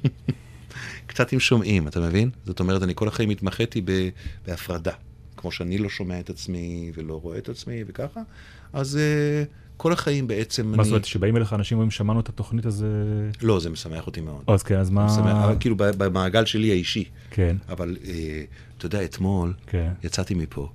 [1.06, 2.30] קצת עם שומעים, אתה מבין?
[2.44, 4.08] זאת אומרת, אני כל החיים התמחיתי ב-
[4.46, 4.92] בהפרדה.
[5.36, 8.20] כמו שאני לא שומע את עצמי ולא רואה את עצמי וככה,
[8.72, 9.44] אז אה,
[9.76, 10.84] כל החיים בעצם מה אני...
[10.84, 12.86] זאת אומרת, שבאים אליך אנשים ואומרים, שמענו את התוכנית הזה...
[13.42, 14.44] לא, זה משמח אותי מאוד.
[14.46, 15.06] אז כן, אז מה...
[15.06, 17.04] משמח, אבל כאילו במעגל שלי האישי.
[17.30, 18.44] כן, אבל אה,
[18.78, 19.92] אתה יודע, אתמול כן.
[20.04, 20.68] יצאתי מפה,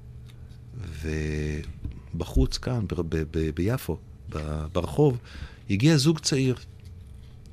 [2.22, 2.86] ובחוץ כאן,
[3.56, 3.98] ביפו,
[4.74, 5.18] ברחוב,
[5.70, 6.56] הגיע זוג צעיר,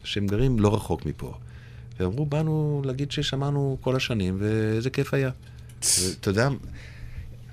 [0.04, 1.34] שהם גרים לא רחוק מפה.
[2.00, 5.30] ואמרו, באנו להגיד ששמענו כל השנים, ואיזה כיף היה.
[5.82, 6.48] ואתה יודע,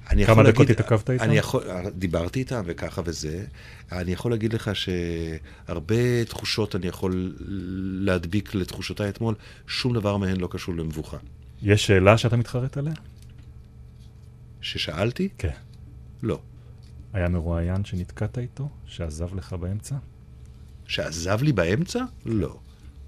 [0.09, 1.23] אני כמה יכול דקות להגיד- התעכבת איתם?
[1.23, 1.63] אני יכול,
[1.95, 3.45] דיברתי איתם וככה וזה.
[3.91, 7.35] אני יכול להגיד לך שהרבה תחושות אני יכול
[8.05, 9.35] להדביק לתחושותיי אתמול,
[9.67, 11.17] שום דבר מהן לא קשור למבוכה.
[11.61, 12.93] יש שאלה שאתה מתחרט עליה?
[14.61, 15.29] ששאלתי?
[15.37, 15.49] כן.
[16.23, 16.39] לא.
[17.13, 19.95] היה מרואיין שנתקעת איתו, שעזב לך באמצע?
[20.87, 22.03] שעזב לי באמצע?
[22.25, 22.57] לא.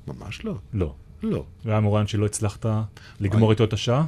[0.08, 0.58] ממש לא.
[0.74, 0.96] לא.
[1.24, 1.46] לא.
[1.66, 2.66] והיה מרואיין שלא הצלחת
[3.20, 4.06] לגמור איתו את השעה?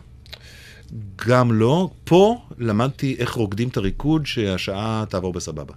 [1.27, 1.89] גם לא.
[2.03, 5.73] פה למדתי איך רוקדים את הריקוד שהשעה תעבור בסבבה.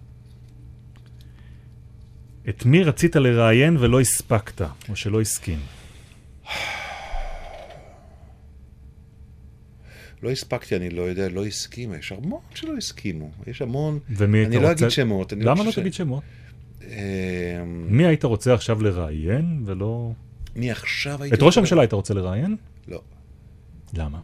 [2.48, 5.58] את מי רצית לראיין ולא הספקת, או שלא הסכים?
[10.22, 14.48] לא הספקתי, אני לא יודע, לא הסכימו, יש המון שלא הסכימו, יש המון, ומי היית
[14.48, 15.32] אני לא רוצה- אגיד שמות.
[15.32, 16.22] אני למה לא ש- תגיד שמות?
[16.82, 20.12] אה, מי היית רוצה עכשיו לראיין ולא...
[20.56, 21.36] מי עכשיו הייתי...
[21.36, 22.56] את ראש רוצה- הממשלה היית רוצה לראיין?
[22.88, 23.00] לא.
[23.94, 24.20] למה?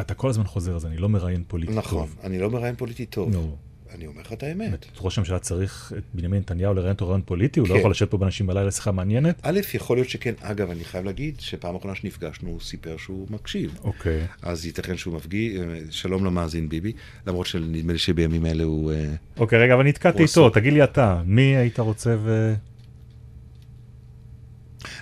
[0.00, 2.16] אתה כל הזמן חוזר על זה, אני לא מראיין פוליטי נכון, טוב.
[2.24, 3.30] אני לא מראיין פוליטי טוב.
[3.32, 3.56] נו.
[3.94, 4.86] אני אומר לך את האמת.
[5.00, 7.60] ראש הממשלה צריך את בנימין נתניהו לראיין אותו רעיון פוליטי?
[7.60, 7.78] הוא לא כן.
[7.78, 9.40] יכול לשבת פה באנשים בלילה לשיחה מעניינת?
[9.42, 10.34] א', יכול להיות שכן.
[10.40, 13.78] אגב, אני חייב להגיד שפעם אחרונה שנפגשנו הוא סיפר שהוא מקשיב.
[13.84, 14.26] אוקיי.
[14.42, 16.92] אז ייתכן שהוא מפגיע, שלום למאזין ביבי,
[17.26, 18.92] למרות שנדמה לי שבימים אלה הוא...
[18.92, 20.50] אה, אוקיי, רגע, אבל נתקעתי איתו.
[20.50, 22.54] תגיד לי אתה, מי היית רוצה ו...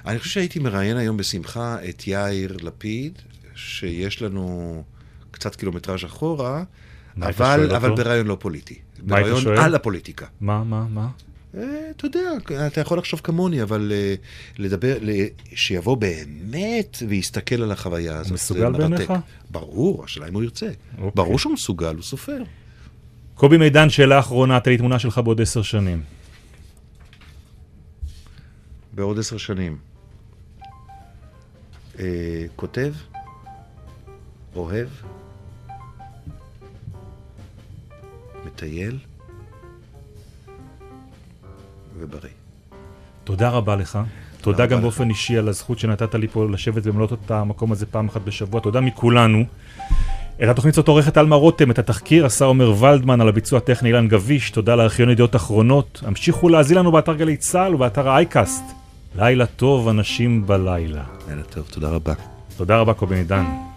[0.06, 3.18] אני חושב שהייתי מראיין היום בשמחה את יאיר לפיד,
[3.54, 4.82] שיש לנו
[5.30, 6.64] קצת קילומטראז' אחורה,
[7.22, 7.74] אבל?
[7.76, 8.78] אבל ברעיון לא פוליטי.
[9.02, 9.58] מה ברעיון?
[9.58, 10.26] על הפוליטיקה.
[10.40, 11.08] מה, מה, מה?
[11.54, 12.20] אה, אתה יודע,
[12.66, 14.14] אתה יכול לחשוב כמוני, אבל אה,
[14.58, 14.96] לדבר,
[15.54, 18.26] שיבוא באמת ויסתכל על החוויה הזאת.
[18.26, 18.70] זה מסוגל.
[18.70, 19.12] בעיניך?
[19.50, 20.70] ברור, השאלה אם הוא ירצה.
[20.98, 21.10] אוקיי.
[21.14, 22.42] ברור שהוא מסוגל, הוא סופר.
[23.34, 26.02] קובי מידן, שאלה אחרונה, תן לי תמונה שלך בעוד עשר שנים.
[28.92, 29.76] בעוד עשר שנים.
[31.98, 32.92] אה, כותב,
[34.56, 34.88] אוהב,
[38.54, 38.98] מטייל
[41.98, 42.30] ובריא.
[43.24, 43.98] תודה רבה לך.
[44.40, 44.82] תודה גם לך.
[44.82, 48.60] באופן אישי על הזכות שנתת לי פה לשבת ולמלות את המקום הזה פעם אחת בשבוע.
[48.60, 49.44] תודה מכולנו.
[50.42, 54.08] את התוכנית זאת עורכת עלמה רותם, את התחקיר עשה עומר ולדמן, על הביצוע הטכני אילן
[54.08, 56.02] גביש, תודה לארכיון ידיעות אחרונות.
[56.06, 58.64] המשיכו להאזין לנו באתר גלי צה"ל ובאתר האייקאסט.
[59.16, 61.02] לילה טוב, אנשים בלילה.
[61.28, 62.12] לילה טוב, תודה רבה.
[62.56, 63.69] תודה רבה, קובי מידן.